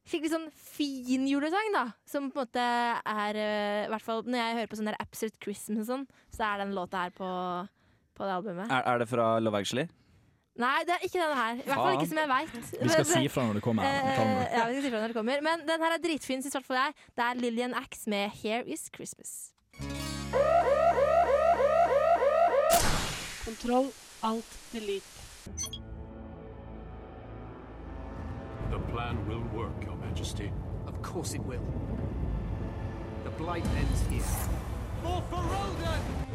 [0.02, 1.84] Skikkelig sånn fin julesang, da.
[2.10, 2.62] Som på en måte
[3.06, 6.41] er I hvert fall når jeg hører på sånn der Absolute Christmas og sånn, så
[6.47, 7.28] er den låta her på,
[8.18, 8.72] på det albumet.
[8.72, 9.88] Er, er det fra Love Actually?
[10.59, 11.53] Nei, det er ikke denne her.
[11.62, 12.55] I hvert fall ikke som jeg veit.
[12.82, 13.84] Vi skal si fra når det kommer.
[13.88, 14.09] Eh,
[14.51, 15.41] ja, vi skal si fra når det kommer.
[15.47, 16.93] Men den her er dritfin, syns i hvert fall jeg.
[17.16, 19.53] Det er Lillian Axe med 'Here Is Christmas'.
[23.45, 23.88] Kontroll,
[24.24, 25.07] alt, delete.
[28.72, 30.49] The plan will work, Your Majesty.
[30.88, 31.66] Of course it will.
[33.24, 34.32] The blight ends here.
[35.03, 36.30] More for Rodan!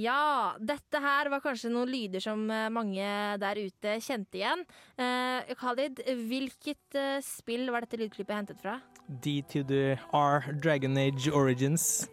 [0.00, 3.04] Ja, dette her var kanskje noen lyder som eh, mange
[3.42, 4.62] der ute kjente igjen.
[5.00, 8.78] Eh, Khalid, hvilket eh, spill var dette lydklippet hentet fra?
[9.08, 12.06] D to the R, Dragon Age Origins.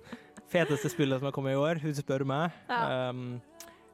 [0.51, 2.55] Feteste spillet som har kommet i år, hvis du spør meg.
[2.71, 3.11] Ja.
[3.11, 3.39] Um,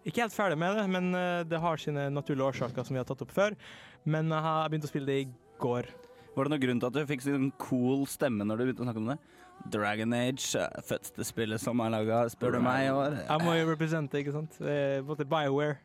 [0.03, 3.07] ikke helt ferdig med det, men uh, det har sine naturlige årsaker som vi har
[3.09, 3.55] tatt opp før.
[4.03, 5.29] Men jeg har begynt å spille det i
[5.63, 5.87] går.
[6.33, 8.89] Var det noen grunn til at du fikk sånn cool stemme når du begynte å
[8.89, 9.19] snakke om det?
[9.65, 13.15] Dragon Age, eh, feteste spillet som er laga, spør du meg år.
[13.21, 14.57] Jeg må jo represente, ikke sant.
[14.59, 15.77] Det både BioWare,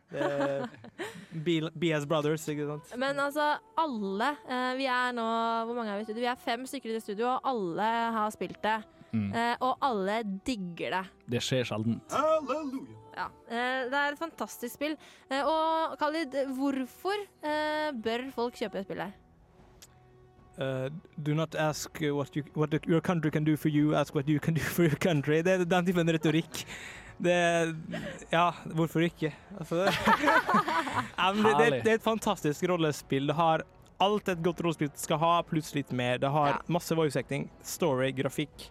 [1.78, 2.94] BS Brothers, ikke sant.
[2.98, 5.26] Men altså, alle eh, Vi er nå
[5.68, 6.24] Hvor mange er vi i studio?
[6.24, 8.78] Vi er fem stykker i det studio, og alle har spilt det.
[9.12, 9.28] Mm.
[9.32, 11.04] Eh, og alle digger det.
[11.36, 12.00] Det skjer sjelden.
[13.18, 14.94] Ja, eh, Det er et fantastisk spill.
[15.30, 19.24] Eh, og Khalid, hvorfor eh, bør folk kjøpe det spillet?
[20.58, 20.88] Uh,
[21.22, 24.28] do not ask what, you, what the, your country can do for you, ask what
[24.28, 25.36] you can do for your country.
[25.46, 26.64] Det er den typen retorikk.
[27.22, 27.34] Det
[28.32, 29.30] Ja, hvorfor ikke?
[29.58, 29.94] Altså, det,
[31.44, 33.30] det, det, det er et fantastisk rollespill.
[33.30, 33.62] Det har
[34.02, 36.18] alt et godt rollespill skal ha, pluss litt mer.
[36.22, 36.58] Det har Ja.
[36.66, 38.68] masse voice acting, story, grafikk.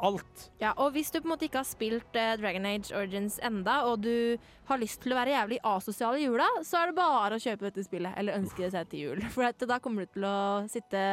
[0.00, 0.46] Alt.
[0.62, 3.82] Ja, og hvis du på en måte ikke har spilt eh, Dragon Age Origins enda,
[3.90, 4.38] og du
[4.70, 7.68] har lyst til å være jævlig asosial i jula, så er det bare å kjøpe
[7.68, 9.22] dette spillet, eller ønske det seg til jul.
[9.34, 10.40] For at da kommer du til å
[10.72, 11.04] sitte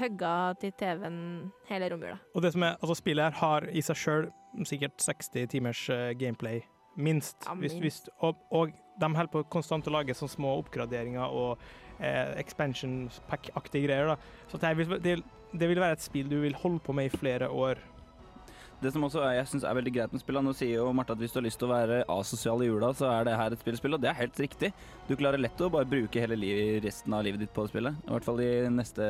[0.00, 1.18] hugga til TV-en
[1.68, 2.18] hele romjula.
[2.34, 4.30] Og det som er, altså Spillet her har i seg sjøl
[4.66, 6.62] sikkert 60 timers eh, gameplay,
[6.96, 7.36] minst.
[7.46, 7.80] Ja, minst.
[7.82, 11.60] hvis, og, og de holder på konstant å lage sånne små oppgraderinger og
[12.00, 14.14] eh, expansion pack-aktige greier.
[14.14, 14.46] Da.
[14.50, 15.18] Så det, vil, det,
[15.52, 17.82] det vil være et spill du vil holde på med i flere år.
[18.86, 21.18] Det som også jeg synes er veldig greit med spillene, nå sier jo Marte at
[21.18, 23.62] hvis du har lyst til å være asosial i jula, så er det her et
[23.64, 24.70] spillspill, og det er helt riktig.
[25.08, 27.98] Du klarer lett å bare bruke hele liv, resten av livet ditt på spillet.
[28.06, 29.08] I hvert fall de neste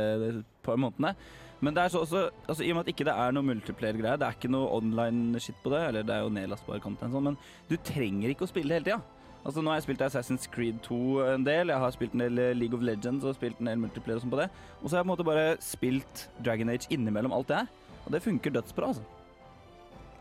[0.65, 1.13] par månedene.
[1.61, 4.21] Men det er så også, altså, i og med at ikke det er noe multiplayer-greier,
[4.21, 7.39] det er ikke noe online-shit på det, eller det er jo nedlastbar content, sånn, men
[7.69, 9.01] du trenger ikke å spille hele tida.
[9.47, 11.01] Altså, nå har jeg spilt Assassin's Creed 2
[11.35, 14.19] en del, jeg har spilt en del League of Legends og spilt en del multiplayer
[14.19, 14.49] og sånn på det.
[14.81, 17.71] Og så har jeg på en måte bare spilt Dragon Age innimellom alt det her.
[18.07, 19.16] Og det funker dødsbra, altså.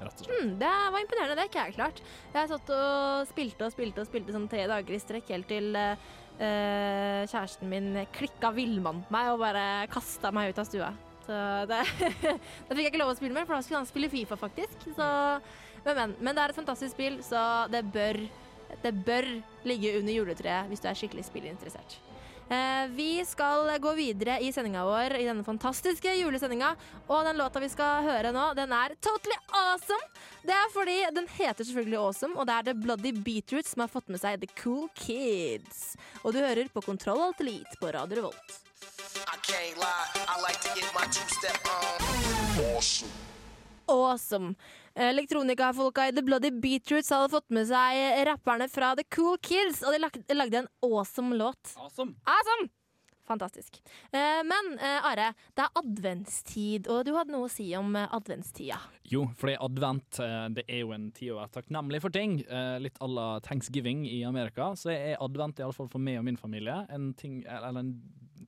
[0.05, 0.43] Rett og slett.
[0.43, 2.03] Mm, det var imponerende, det er ikke jeg klart.
[2.35, 5.75] Jeg satt og spilte og spilte og spilte sånn tre dager i strekk helt til
[5.79, 10.93] eh, kjæresten min klikka villmann på meg og bare kasta meg ut av stua.
[11.25, 11.81] Så det,
[12.67, 14.89] da fikk jeg ikke lov å spille mer, for da skulle han spille Fifa, faktisk.
[14.95, 15.11] Så,
[15.85, 17.39] men, men, men det er et fantastisk spill, så
[17.73, 18.21] det bør,
[18.83, 19.31] det bør
[19.65, 21.97] ligge under juletreet hvis du er skikkelig spillinteressert.
[22.49, 26.75] Eh, vi skal gå videre i sendinga vår i denne fantastiske julesendinga.
[27.07, 30.11] Og den låta vi skal høre nå, den er totally awesome!
[30.45, 33.89] Det er fordi den heter selvfølgelig Awesome, og det er The Bloody Beatroots som har
[33.89, 35.95] fått med seg The Cool Kids.
[36.21, 38.59] Og du hører på Kontroll Alt Elite på Radio Revolt.
[39.25, 42.75] I can't lie, I like to get my two step on.
[42.75, 43.09] Awesome.
[43.87, 44.55] Awesome.
[44.95, 49.91] Elektronikafolka i The Bloody Beatroots hadde fått med seg rapperne fra The Cool Kids, og
[49.91, 51.75] de lagde, lagde en awesome låt.
[51.75, 52.15] Awesome.
[52.23, 52.69] Awesome!
[53.25, 53.79] Fantastisk.
[54.13, 58.05] Eh, men eh, Are, det er adventstid, og du hadde noe å si om eh,
[58.13, 58.77] adventstida.
[59.09, 60.19] Jo, fordi advent
[60.53, 62.37] det er jo en tid å være takknemlig for ting.
[62.45, 66.21] Eh, Litt à la thanksgiving i Amerika, så er advent i alle fall for meg
[66.21, 67.91] og min familie en, ting, eller en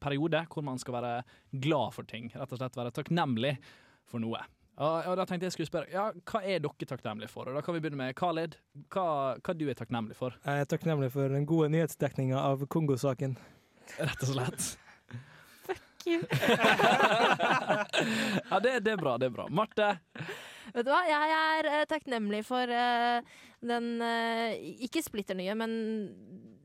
[0.04, 1.16] periode hvor man skal være
[1.58, 2.30] glad for ting.
[2.38, 3.56] Rett og slett være takknemlig
[4.08, 4.46] for noe.
[4.78, 7.50] Og, og da tenkte jeg skulle spørre, ja, Hva er dere takknemlige for?
[7.50, 8.60] Og Da kan vi begynne med Khaled.
[8.94, 9.06] Hva,
[9.42, 10.36] hva du er takknemlig for?
[10.46, 13.34] Jeg er takknemlig for den gode nyhetsdekninga av Kongo-saken.
[13.98, 14.68] Rett og slett.
[15.66, 16.22] Fuck you.
[18.52, 19.18] ja, det, det er bra.
[19.18, 19.48] det er bra.
[19.50, 19.96] Marte?
[20.74, 24.58] Vet du hva, jeg er eh, takknemlig for eh, den eh,
[24.88, 25.74] Ikke splitter nye, men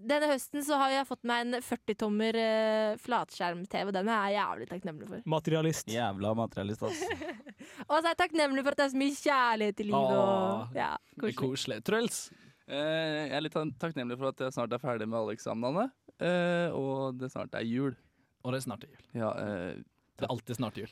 [0.02, 3.92] denne høsten så har jeg fått meg en 40-tommer uh, flatskjerm-TV.
[3.94, 5.22] Den er jeg jævlig takknemlig for.
[5.30, 5.92] Materialist.
[5.94, 7.04] Jævla materialist, ass.
[7.88, 10.16] Og så er jeg takknemlig for at det er så mye kjærlighet i livet.
[10.18, 11.78] Og, ja, er koselig.
[11.86, 12.24] Truls?
[12.66, 15.88] Eh, jeg er litt takknemlig for at jeg snart er ferdig med alle eksamenene,
[16.22, 17.94] eh, og det snart er jul.
[18.42, 19.02] Og det er snart jul.
[19.14, 19.82] Ja, eh,
[20.18, 20.90] Det er alltid snart jul.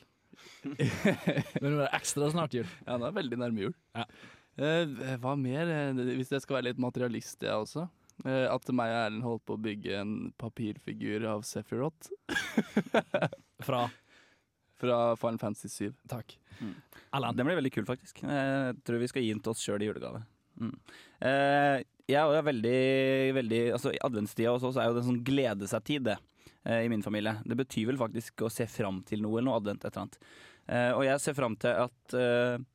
[0.65, 2.69] Men nå er det ekstra snart jul.
[2.87, 3.75] Ja, det er veldig nærme jul.
[3.97, 4.05] Ja.
[4.61, 5.71] Eh, hva mer?
[5.73, 7.87] Eh, Hvis jeg skal være litt materialist, jeg også.
[8.27, 12.11] Eh, at meg og Erlend holdt på å bygge en papirfigur av Sephiroth.
[13.67, 13.87] Fra?
[14.81, 15.95] Fra Final Fantasy 7.
[16.11, 16.37] Takk.
[16.61, 16.75] Mm.
[17.37, 18.21] Den blir veldig kul, faktisk.
[18.25, 20.23] Jeg tror vi skal gi den til oss sjøl i julegave.
[20.61, 20.75] Mm.
[21.25, 22.79] Eh, jeg er veldig,
[23.37, 26.17] veldig altså, Adventstida hos oss er jo en sånn glede seg-tid, det.
[26.65, 27.39] Eh, I min familie.
[27.45, 30.21] Det betyr vel faktisk å se fram til noe, eller noe advent, et eller annet.
[30.71, 32.69] Eh, og jeg ser fram til at eh,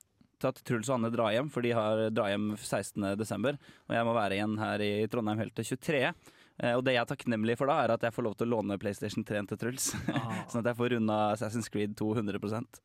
[0.45, 3.15] at Truls og Anne drar hjem, for de har drar hjem 16.
[3.17, 3.57] desember.
[3.87, 6.01] Og jeg må være igjen her i Trondheim helt til 23.
[6.05, 8.57] Eh, og det jeg er takknemlig for da, er at jeg får lov til å
[8.57, 9.89] låne PlayStation 3 til Truls.
[10.51, 12.79] sånn at jeg får runda Assassin's Creed 200%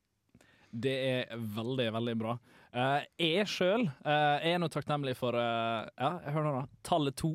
[0.71, 2.39] Det er veldig, veldig bra.
[2.71, 6.83] Uh, jeg sjøl er nå takknemlig for uh, Ja, hør nå, da.
[6.87, 7.35] Tallet to.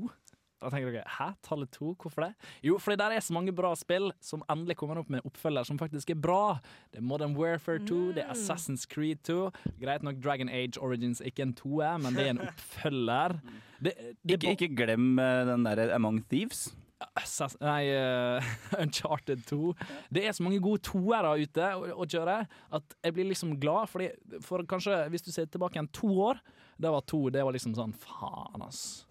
[0.64, 2.30] Da tenker dere hæ, tallet to, hvorfor det?
[2.64, 5.80] Jo, fordi der er så mange bra spill som endelig kommer opp med oppfølger som
[5.80, 6.58] faktisk er bra.
[6.94, 9.52] Det er Modern Warfare 2, det er Assassin's Creed 2.
[9.82, 13.38] Greit nok Dragon Age Origins ikke en toer, men det er en oppfølger.
[13.84, 13.94] Det,
[14.24, 16.70] det Ikke, ikke glem eh, den derre Among Thieves.
[17.60, 18.44] Nei, uh,
[18.82, 19.74] Uncharted 2.
[20.16, 23.92] Det er så mange gode toere ute å, å kjøre at jeg blir liksom glad.
[23.92, 24.10] Fordi
[24.46, 26.40] for kanskje, hvis du ser tilbake igjen to år,
[26.80, 29.04] da var to det var liksom sånn faen, ass.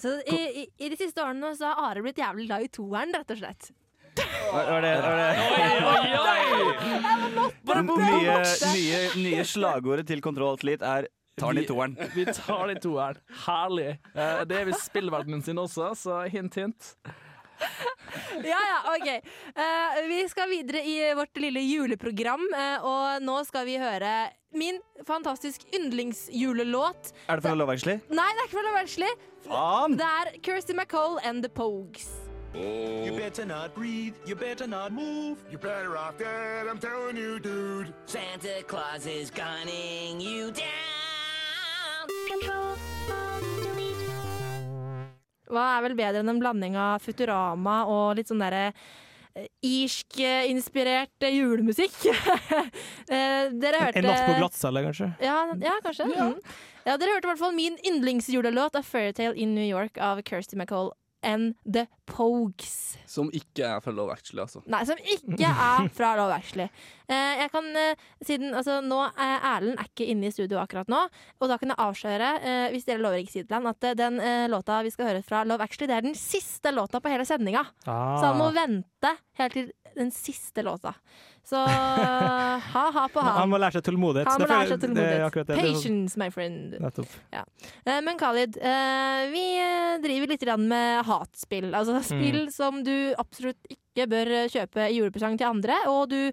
[0.00, 3.14] Så i, i, I de siste årene så har Are blitt jævlig glad i toeren,
[3.14, 3.70] rett og slett.
[4.14, 5.70] Var, var det, Oi,
[7.66, 7.98] var oi!
[7.98, 8.38] Nye,
[8.74, 11.96] nye, nye slagordet til Kontroll Elite er Tar den i toeren.
[11.98, 13.18] Vi, vi tar den i toeren.
[13.42, 13.88] Herlig.
[14.14, 16.92] Eh, det er visst spillverdenen sin også, så hint, hint.
[18.44, 19.08] Ja, ja, OK.
[19.10, 24.14] Eh, vi skal videre i vårt lille juleprogram, eh, og nå skal vi høre
[24.54, 27.12] min fantastisk yndlingsjulelåt.
[27.28, 28.00] Er det fra Love Actually?
[28.08, 29.14] Nei, det er ikke fra Love Actually.
[29.46, 29.98] Faen!
[29.98, 32.08] Det er Kirsty MacColl and The Pogues.
[32.54, 35.38] You better not breathe, you better not move.
[35.50, 37.92] You better off dead, I'm telling you, dude.
[38.06, 40.94] Santa Claus is gunning you down.
[45.50, 48.70] Hva er vel bedre enn en blanding av Futurama og litt sånn derre
[49.64, 51.96] irsk-inspirert eh, julemusikk?
[53.04, 55.10] Eh, dere hørte En natt på glattcelle, kanskje?
[55.22, 56.06] Ja, ja kanskje.
[56.16, 56.28] Ja.
[56.86, 60.56] ja, Dere hørte i hvert fall min yndlingsjulelåt av 'Fairytale in New York' av Kirsty
[60.56, 62.96] MacColl and The Pogues.
[63.06, 64.62] Som ikke er fra Love Actually, altså.
[64.70, 66.68] Nei, som ikke er fra Love Actually.
[67.04, 67.94] Eh, jeg kan, eh,
[68.24, 71.02] siden, altså, nå er Erlend er ikke inne i studio akkurat nå,
[71.40, 74.16] og da kan jeg avsløre, eh, hvis dere lover ikke si til han, at den
[74.48, 77.64] låta vi skal høre fra Love Actually, det er den siste låta på hele sendinga.
[77.86, 78.16] Ah.
[78.20, 80.94] Så han må vente helt til den siste låta.
[81.44, 81.60] Så
[82.74, 83.36] ha-ha på han.
[83.36, 84.30] Han må lære seg tålmodighet.
[84.32, 85.26] Han må lære seg tålmodighet.
[85.28, 85.58] akkurat det.
[85.60, 86.74] Det Patience, my friend.
[87.34, 87.44] Ja.
[88.00, 88.56] Men Khalid,
[89.30, 89.44] vi
[90.02, 91.70] driver litt med hatspill.
[91.74, 92.50] Altså spill Mm.
[92.50, 96.32] som du absolutt ikke bør kjøpe i julepresang til andre, og du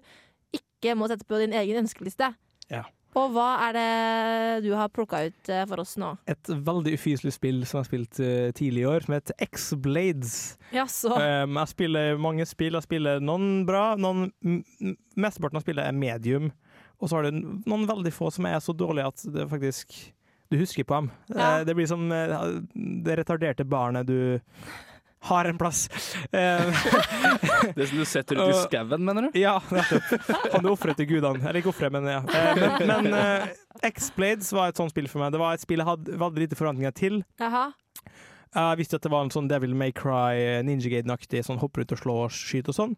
[0.56, 2.32] ikke må sette på din egen ønskeliste.
[2.72, 2.84] Ja.
[3.18, 6.14] Og hva er det du har plukka ut eh, for oss nå?
[6.32, 10.36] Et veldig ufyselig spill som jeg har spilt eh, tidlig i år, som heter X-Blades.
[10.72, 12.78] Um, jeg spiller mange spill.
[12.78, 14.30] Jeg spiller noen bra, noen
[15.12, 16.48] Mesteparten av spillet er medium.
[17.02, 19.92] Og så har du noen veldig få som er så dårlige at det faktisk
[20.52, 21.12] Du husker på dem.
[21.34, 21.58] Ja.
[21.58, 24.40] Eh, Det blir som det retarderte barnet du
[25.28, 25.84] har en plass.
[26.32, 26.84] Eh,
[27.76, 29.38] Det som du setter ut i skauen, mener du?
[29.38, 30.08] Ja, nettopp.
[30.52, 31.42] Han du ofret til gudene.
[31.44, 32.20] Eller ikke ofre, men ja.
[32.26, 33.52] Eh, Men, men eh,
[33.92, 35.32] X-Blades var et sånt spill for meg.
[35.34, 37.20] Det var et spill jeg hadde veldig lite forventninger til.
[37.42, 37.68] Jaha.
[38.52, 41.94] Jeg visste at det var en sånn Devil May Cry, Ninja Gaiden-aktig, sånn hopper ut
[41.96, 42.92] og slår og skyter og sånn.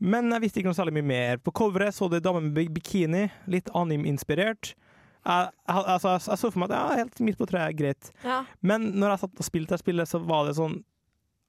[0.00, 1.40] Men jeg visste ikke noe særlig mye mer.
[1.44, 4.74] På coveret så det dame med bikini, litt anim-inspirert.
[5.20, 8.08] Jeg, jeg, altså, jeg, jeg så for meg at ja, helt midt på treet, greit.
[8.24, 8.42] Ja.
[8.64, 10.78] Men når jeg satt og spilte det spillet, så var det sånn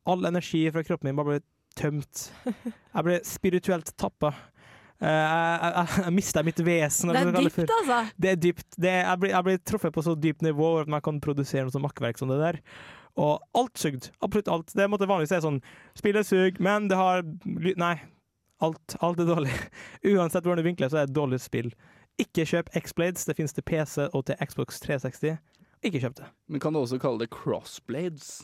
[0.10, 1.42] All energi fra kroppen min bare ble
[1.78, 2.30] tømt.
[2.46, 4.34] Jeg ble spirituelt tappa.
[5.02, 7.14] Eh, jeg jeg, jeg mista mitt vesen.
[7.14, 8.00] Det er dypt, altså.
[8.22, 8.68] Det er dypt.
[8.78, 11.66] Det er, jeg, ble, jeg ble, truffet på så dypt nivå at man kan produsere
[11.66, 12.60] noe sånn makkverk som det der.
[13.22, 14.12] Og alt sugd.
[14.24, 14.74] Absolutt alt.
[14.78, 15.62] Det måtte vanligvis være sånn
[16.00, 17.26] Spillet suger, men det har
[17.82, 17.96] Nei.
[18.62, 19.56] Alt, alt er dårlig.
[20.12, 21.72] Uansett hvordan du vinkler, så er det et dårlig spill.
[22.22, 23.26] Ikke kjøp X-Blades.
[23.26, 25.40] Det finnes til PC og til Xbox 360.
[25.82, 26.30] Ikke kjøp det.
[26.46, 28.44] Men kan du også kalle det crossblades?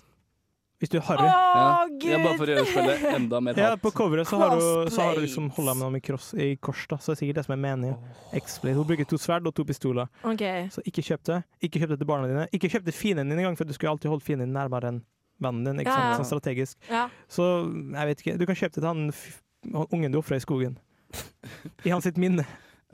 [0.78, 1.26] Hvis du er harry.
[1.26, 1.88] ja.
[2.06, 5.02] ja, bare for å gjøre spillet enda mer Ja, på coveret så har du, så
[5.08, 7.00] har du liksom holdt med noe i, cross, i kors, da.
[7.02, 8.76] Så det er sikkert det som er meningen.
[8.78, 10.06] Hun bruker to sverd og to pistoler.
[10.22, 10.68] Okay.
[10.70, 11.40] Så ikke kjøp det.
[11.66, 12.46] Ikke kjøp det til barna dine.
[12.54, 15.02] Ikke kjøp det fienden din engang, for du skulle alltid holde fienden din nærmere enn
[15.42, 15.82] vennen din.
[15.82, 16.14] Ikke Ja, sant?
[16.14, 16.20] ja.
[16.22, 16.78] Sånn strategisk.
[16.94, 17.08] Ja.
[17.26, 17.50] Så
[17.98, 18.38] jeg vet ikke.
[18.38, 19.42] Du kan kjøpe det til han, f-
[19.74, 20.78] han ungen du ofra i skogen.
[21.88, 22.46] I hans sitt minne.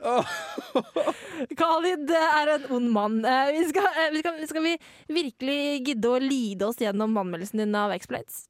[1.60, 3.20] Khalid er en ond mann.
[3.24, 4.74] Eh, vi skal, eh, vi skal, skal vi
[5.08, 8.44] virkelig gidde å lide oss gjennom anmeldelsen din av X-Blades?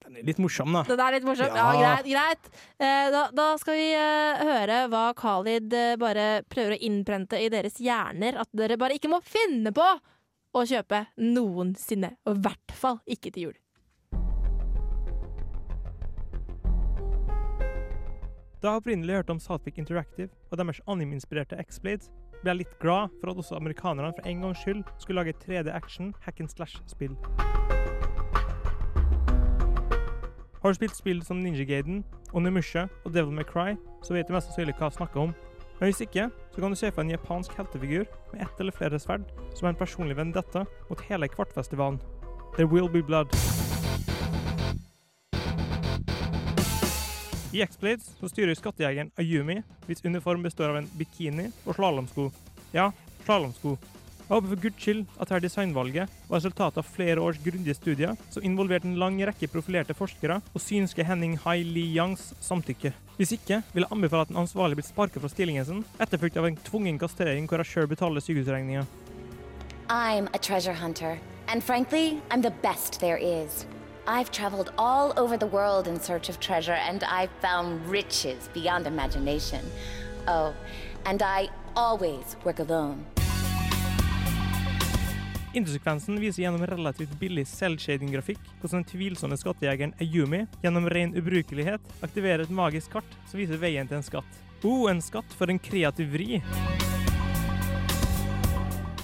[0.00, 0.82] Den er litt morsom, da.
[0.88, 1.50] Den er litt morsom.
[1.54, 1.80] Ja, Ja.
[2.00, 2.08] greit.
[2.08, 2.50] greit.
[2.80, 8.40] Eh, da, da skal vi høre hva Khalid bare prøver å innprente i deres hjerner.
[8.40, 9.86] At dere bare ikke må finne på
[10.56, 12.16] å kjøpe noensinne.
[12.26, 13.58] Og i hvert fall ikke til jul.
[18.62, 22.10] Da jeg opprinnelig hørte om Southwick Interactive og deres anime-inspirerte X-Blades,
[22.42, 25.72] ble jeg litt glad for at også amerikanerne for en gangs skyld skulle lage 3D
[25.72, 27.16] action hack and slash-spill.
[30.60, 32.04] Har du spilt spill som Ninja Gaiden,
[32.36, 35.34] Onimusha og Devil May Cry, så vet du mest sannsynlig hva jeg snakker om.
[35.80, 38.04] Men hvis ikke, så kan du se for en japansk heltefigur
[38.34, 42.02] med ett eller flere sverd, som er en personlig vendetta mot hele Kvartfestivalen.
[42.58, 43.32] There will be blood.
[47.50, 49.56] I X-Blades så styrer skattejegeren Ayumi,
[49.88, 52.28] hvis uniform består av en bikini og slalåmsko.
[52.70, 52.92] Ja,
[53.24, 53.72] slalåmsko.
[54.30, 58.12] Jeg håper for guds skyld at dette designvalget var resultatet av flere års grundige studier
[58.30, 62.92] som involverte en lang rekke profilerte forskere og synske Henning Hai Li Yangs samtykke.
[63.18, 66.46] Hvis ikke vil jeg anbefale at den ansvarlige blir sparket fra stillingen sin, etterfulgt av
[66.46, 68.86] en tvungen kastrering hvor jeg sjøl betaler sykehusregninga.
[69.90, 73.79] I'm a treasure hunter, and frankly, I'm the.
[74.10, 78.88] I've traveled all over the world in search of treasure, and I've found riches beyond
[78.88, 79.60] imagination.
[80.26, 80.52] Oh,
[81.06, 83.06] and I always work alone.
[85.54, 92.42] Intersekvensen viser gjennom relativt billig cell-shading-grafikk hvordan den tvilsomme skattejegeren Ayumi gjennom ren ubrukelighet aktiverer
[92.48, 94.42] et magisk kart som viser veien til en skatt.
[94.66, 96.42] Oh, en skatt for en kreativ vri!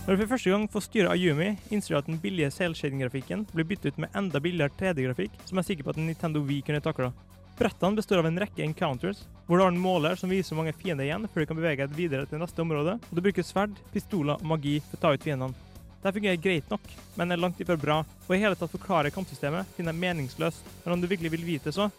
[0.07, 3.67] Når du for første gang får styre Ayumi, innser du at den billige cell-shading-grafikken blir
[3.67, 6.61] byttet ut med enda billigere 3D-grafikk, som jeg er sikker på at en Nintendo Wii
[6.69, 7.09] kunne takla.
[7.59, 10.77] Brettene består av en rekke encounters, hvor du har en måler som viser hvor mange
[10.79, 13.75] fiender igjen før du kan bevege deg videre til neste område, og du bruker sverd,
[13.91, 15.59] pistoler og magi for å ta ut fiendene.
[16.05, 16.87] Det fungerer greit nok,
[17.19, 20.95] men er langt ifra bra, og i hele tatt forklare kampsystemet finner jeg meningsløst, men
[20.95, 21.91] om du virkelig vil vite så,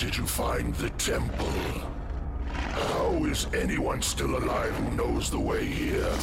[0.00, 1.60] did you find the temple?
[2.54, 6.14] How is anyone still alive who knows the way here?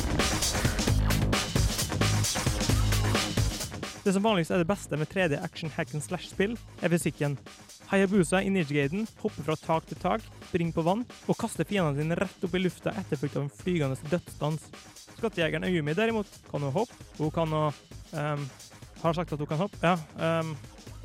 [4.03, 7.38] Det som vanligvis er det beste med 3D action hack and slash-spill, er fysikken.
[7.91, 8.88] Hayabusa i Ninja
[9.21, 12.63] hopper fra tak til tak, springer på vann og kaster fiendene sine rett opp i
[12.63, 14.65] lufta etterfulgt av en flygende dødsdans.
[15.19, 16.97] Skattejegeren Ayumi derimot kan hun hoppe.
[17.19, 18.49] Hun kan å um,
[19.03, 19.78] Har sagt at hun kan hoppe?
[19.86, 19.97] Ja.
[20.17, 20.55] Um,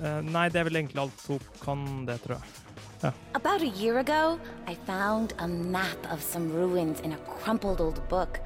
[0.00, 2.61] uh, nei, det er vel egentlig alt hun kan det, tror jeg.
[3.02, 3.12] Ja.
[3.34, 4.38] About a year ago,
[4.68, 8.40] I found a map of some ruins in a crumpled old book.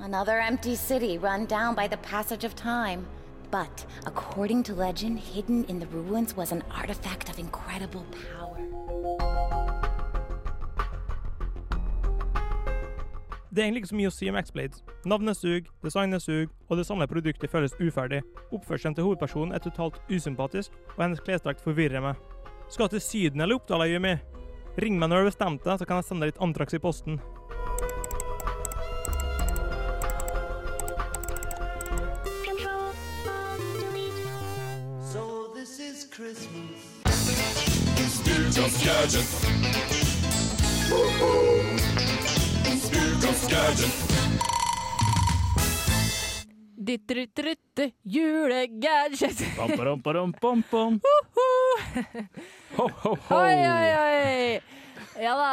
[0.00, 3.06] Another empty city run down by the passage of time.
[3.50, 8.58] But according to legend, hidden in the ruins was an artifact of incredible power.
[13.50, 14.82] Det er egentlig ikke så mye å si om X-Blades.
[15.08, 18.20] Navnet suger, designet suger, og det samlede produktet føles uferdig.
[18.52, 22.27] Oppførselen til hovedpersonen er totalt usympatisk, og hennes klesdrakt forvirrer meg.
[22.68, 24.16] Skal til Syden eller Oppdal, Jimmy?
[24.78, 26.82] Ring meg når du har bestemt deg, så kan jeg sende deg litt antrax i
[26.82, 27.18] posten.
[35.08, 36.98] So this is Christmas.
[38.84, 39.28] Gadget.
[43.78, 44.17] Ditt,
[46.88, 49.42] ditt, rytte rytte julegadget.
[49.58, 51.00] Bam, bam, bam, bam, bam.
[52.78, 53.16] Ho, ho, ho.
[53.38, 54.60] Oi, oi, oi.
[55.22, 55.52] Ja da.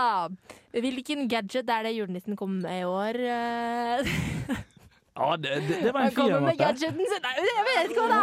[0.75, 3.19] Hvilken gadget er det julenissen kom med i år?
[3.31, 4.15] eh?
[5.15, 6.57] Ja, det, det, det var en fyr, Marte.
[6.59, 7.21] gadgeten sin.
[7.23, 8.17] Nei, jeg vet ikke hva det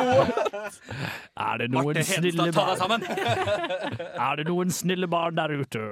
[0.00, 0.78] er.
[1.44, 3.00] Er det noen Marte snille Hedenstad, ta deg barn sammen!
[4.26, 5.84] Er det noen snille barn der ute?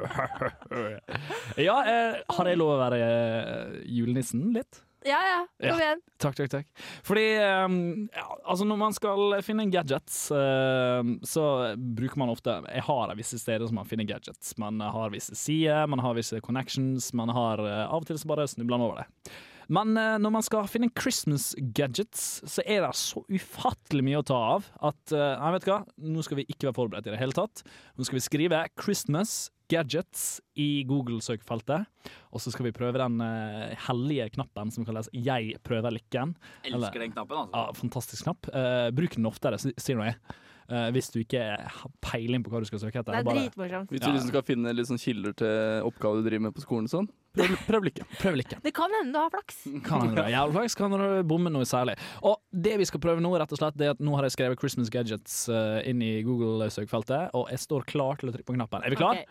[1.68, 4.82] ja, eh, har jeg lov å være eh, julenissen litt?
[5.06, 5.38] Ja, ja.
[5.60, 5.76] Kom Ja.
[5.78, 6.00] igjen.
[6.18, 6.66] Takk, takk, takk.
[7.06, 11.44] Fordi ehm, ja, altså når man skal finne en gadget, ehm, så
[11.76, 14.56] bruker man ofte Jeg har visse steder som man finner gadgets.
[14.58, 18.26] Man har visse sider, man har visse connections, man har eh, Av og til så
[18.26, 19.32] bare snubler man over det.
[19.70, 24.26] Men eh, når man skal finne Christmas gadgets, så er det så ufattelig mye å
[24.26, 27.12] ta av at eh, Nei, vet du hva, nå skal vi ikke være forberedt i
[27.14, 27.62] det hele tatt.
[27.96, 31.86] Nå skal vi skrive 'Christmas gadgets' i Google-søkefeltet.
[32.32, 36.34] Og så skal vi prøve den uh, hellige knappen som kalles 'Jeg prøver lykken'.
[36.64, 37.56] Elsker den knappen, altså.
[37.56, 38.50] Ja, fantastisk knapp.
[38.52, 40.20] Uh, bruk den oftere, sier nå jeg.
[40.68, 43.14] Uh, hvis du ikke har peiling på hva du skal søke etter.
[43.14, 43.88] Det er Bare- dritmorsomt.
[43.88, 46.90] Hvis du liksom skal finne litt sånn kilder til oppgaver du driver med på skolen,
[46.92, 48.04] sånn, prøv, prøv lykken.
[48.20, 48.60] Prøv lykken.
[48.60, 49.62] Det kan hende du har flaks.
[49.86, 51.96] Kan hende du har jævlig flaks, kan hende du bommer noe særlig.
[52.20, 54.36] Og det vi skal prøve nå, rett og slett, det er at nå har jeg
[54.36, 58.58] skrevet 'Christmas Gadgets' eh, inn i Google-søkefeltet, og jeg står klar til å trykke på
[58.60, 58.84] knappen.
[58.84, 59.24] Er vi klar?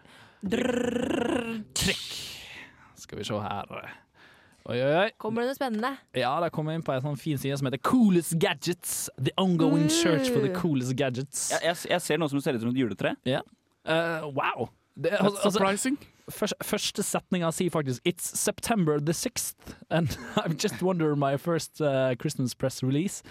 [0.45, 2.05] Trykk.
[2.95, 3.71] Skal vi se her.
[4.67, 5.11] Oi, oi, oi.
[5.21, 5.93] Kommer det noe spennende?
[6.17, 8.97] Ja, da kommer jeg inn på en sånn fin side som heter Coolest Gadgets.
[9.15, 11.47] The ongoing search for the coolest gadgets.
[11.55, 13.15] Jeg, jeg, jeg ser noe som ser ut som et juletre.
[13.27, 13.39] Ja.
[13.87, 14.67] Uh, wow.
[14.99, 15.95] Det, altså, surprising.
[16.27, 21.79] Første, første setninga sier faktisk It's September the 6th, and I've just wondered my first
[21.79, 23.23] uh, Christmas press release.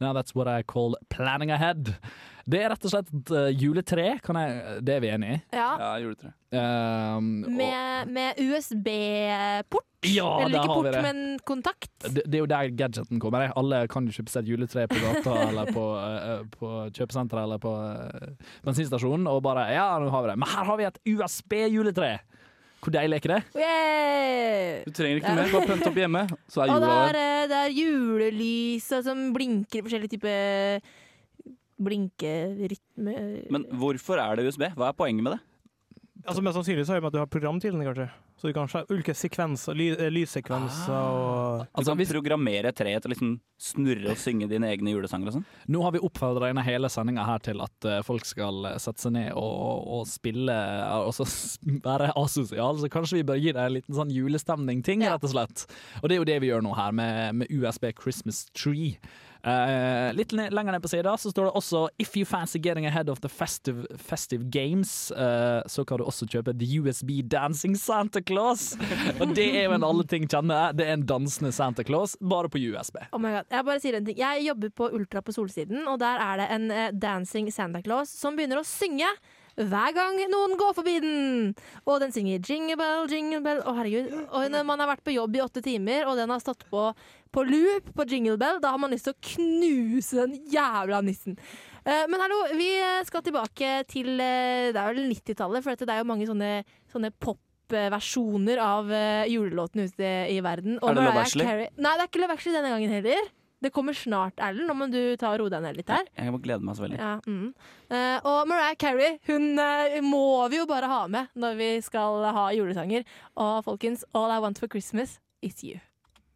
[0.00, 1.96] Now that's what I call planning ahead.
[2.44, 5.36] Det er rett og slett uh, juletre, kan jeg, det er vi enig i.
[5.56, 5.68] Ja.
[5.80, 6.34] Ja, juletre.
[6.54, 9.86] Um, Med, med USB-port.
[10.04, 11.90] Ja, Eller ikke har vi port, men kontakt.
[12.04, 13.46] det, det er jo der gadgeten kommer.
[13.46, 13.54] jeg.
[13.56, 17.62] Alle kan jo kjøpe seg et juletre på gata eller på, uh, på kjøpesenteret eller
[17.62, 20.38] på uh, bensinstasjonen og bare Ja, nå har vi det.
[20.44, 22.12] Men her har vi et USB-juletre!
[22.84, 23.42] Hvor deilig er ikke det?
[23.56, 24.82] Yeah!
[24.84, 27.16] Du trenger ikke noe mer, bare pønt opp hjemme, så er Og det jula er,
[27.16, 27.22] der.
[27.24, 30.90] eh, det er julelys og som blinker i forskjellige typer
[31.86, 33.16] blinkerytme
[33.54, 34.68] Men hvorfor er det USB?
[34.74, 35.42] Hva er poenget med det?
[36.24, 38.06] Altså Mest sannsynlig så er det med at du har program til den, kanskje.
[38.40, 43.10] Så du kan ha ulike sekvenser, ly, eh, lyssekvenser og Du kan programmere treet til
[43.10, 45.44] å liksom snurre og synge dine egne julesanger og sånn?
[45.70, 49.04] Nå har vi oppfordra gjennom hele sendinga her til at eh, folk skal eh, sette
[49.04, 50.56] seg ned og, og, og spille
[51.04, 51.28] og så
[51.88, 55.68] være asosiale, så kanskje vi bør gi deg en liten sånn julestemning-ting, rett og slett.
[56.02, 58.96] Og det er jo det vi gjør nå her, med, med USB Christmas Tree.
[59.44, 63.10] Eh, litt lenger ned på sida så står det også If you fancy getting ahead
[63.12, 68.22] of the festive, festive games, uh, så kan du også kjøpe The USB Dancing Santa
[68.24, 68.72] Claus.
[69.20, 70.72] Og det er jo en alle ting kjenner.
[70.72, 73.02] Det er en dansende Santa Claus, bare på USB.
[73.12, 76.00] Oh my god, Jeg bare sier en ting Jeg jobber på Ultra på Solsiden, og
[76.00, 79.10] der er det en eh, dancing Santa Claus som begynner å synge
[79.54, 81.52] hver gang noen går forbi den.
[81.86, 83.62] Og den synger 'Jingle Bell, Jingle Bell'.
[83.62, 84.14] Å, herregud.
[84.30, 86.90] Og når man har vært på jobb i åtte timer, og den har stått på
[87.34, 91.34] på loop på Jingle Bell, da har man lyst til å knuse den jævla nissen.
[91.84, 92.68] Eh, men hallo, vi
[93.08, 96.52] skal tilbake til eh, Det er vel 90-tallet, for det er jo mange sånne,
[96.92, 100.78] sånne pop-versjoner av eh, julelåtene ute i verden.
[100.78, 101.66] Er det Love Actually?
[101.74, 103.34] Nei, det er ikke Love Actually denne gangen heller.
[103.64, 104.68] Det kommer snart, Erlend.
[104.68, 106.04] Nå må du ta og roe deg ned litt her.
[106.20, 106.98] Jeg må glede meg så veldig.
[107.00, 107.46] Ja, mm.
[107.94, 112.26] uh, og Mariah Carey hun uh, må vi jo bare ha med når vi skal
[112.36, 113.08] ha julesanger.
[113.40, 115.80] Og folkens, All I Want for Christmas is you.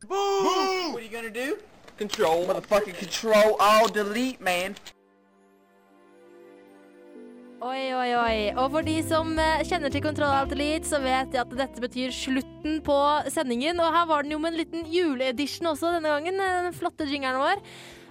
[0.08, 0.14] Boo!
[0.14, 1.58] What are you gonna do?
[1.98, 4.76] Control, motherfucking control, all delete, man.
[7.58, 8.34] Oi, oi, oi.
[8.54, 11.82] Og for de som eh, kjenner til Kontroll Alt Elite, så vet de at dette
[11.82, 12.98] betyr slutten på
[13.34, 13.80] sendingen.
[13.82, 16.38] Og her var den jo med en liten juleedition også denne gangen.
[16.38, 17.64] eh, Den flotte jingeren vår.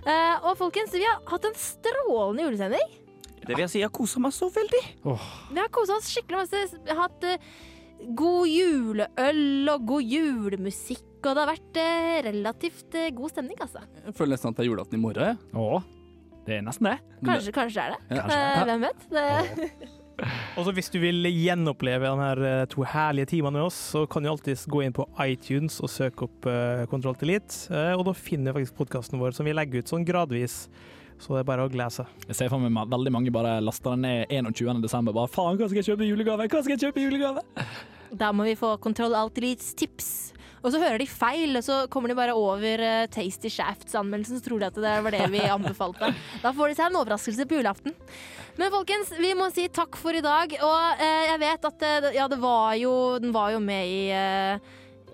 [0.04, 2.92] Eh, og folkens, vi har hatt en strålende julesending.
[3.40, 4.84] Det vil jeg si, jeg har kosa meg så veldig.
[5.56, 6.66] Vi har kosa oss skikkelig masse.
[6.84, 7.28] Vi har hatt
[8.20, 11.06] god juleøl og god julemusikk.
[11.24, 11.80] Og det har vært
[12.28, 13.80] relativt god stemning, altså.
[14.04, 15.40] Jeg føler nesten at det er julaften i morgen.
[15.56, 15.97] jeg.
[16.48, 16.98] Det er nesten det.
[17.28, 18.02] Kanskje, kanskje er det.
[18.16, 18.42] Kanskje.
[18.42, 19.08] Eh, hvem vet?
[19.12, 19.96] Det,
[20.58, 24.06] Og så hvis du vil gjenoppleve de her eh, to herlige timene med oss, så
[24.10, 27.68] kan du alltids gå inn på iTunes og søke opp uh, Kontroll til Elite.
[27.70, 30.64] Eh, og da finner du faktisk podkasten vår, som vi legger ut sånn gradvis.
[31.22, 32.10] Så det er bare å glede seg.
[32.30, 34.82] Jeg ser for meg veldig mange bare laster den ned 21.
[34.86, 35.16] desember.
[35.18, 36.50] Bare faen, hva skal jeg kjøpe i julegave?
[36.50, 37.46] Hva skal jeg kjøpe i julegave?
[38.18, 40.12] Da må vi få Kontroll Alt Elites tips.
[40.68, 44.50] Og så hører de feil, og så kommer de bare over uh, Tasty Shafts-anmeldelsen, så
[44.50, 46.12] tror de at det var det vi anbefalte.
[46.44, 47.96] Da får de seg en overraskelse på julaften.
[48.58, 50.58] Men folkens, vi må si takk for i dag.
[50.60, 52.92] Og uh, jeg vet at uh, ja, det var jo
[53.24, 54.02] Den var jo med i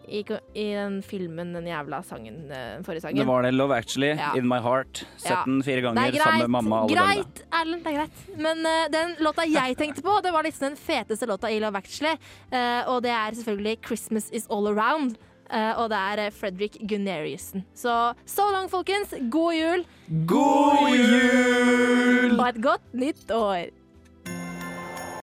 [0.08, 0.20] i,
[0.54, 3.22] I den filmen, den jævla sangen, den forrige sangen.
[3.22, 3.54] Det var det.
[3.56, 4.34] Love Actually, Ja.
[4.38, 5.06] In My Heart.
[5.18, 5.44] Sett Ja.
[5.46, 6.82] den fire ganger er sammen med mamma.
[6.84, 8.38] Alle greit, Erlend, det er greit.
[8.38, 11.78] Men uh, den låta jeg tenkte på, det var liksom den feteste låta i Love
[11.78, 12.18] Actually.
[12.52, 15.16] Uh, og det er selvfølgelig 'Christmas Is All Around'.
[15.54, 17.66] Eh, og det er eh, Fredrik Gunariussen.
[17.78, 19.14] Så so long, folkens.
[19.32, 19.86] God jul.
[20.28, 22.36] God jul!
[22.40, 23.72] Og et godt nytt år.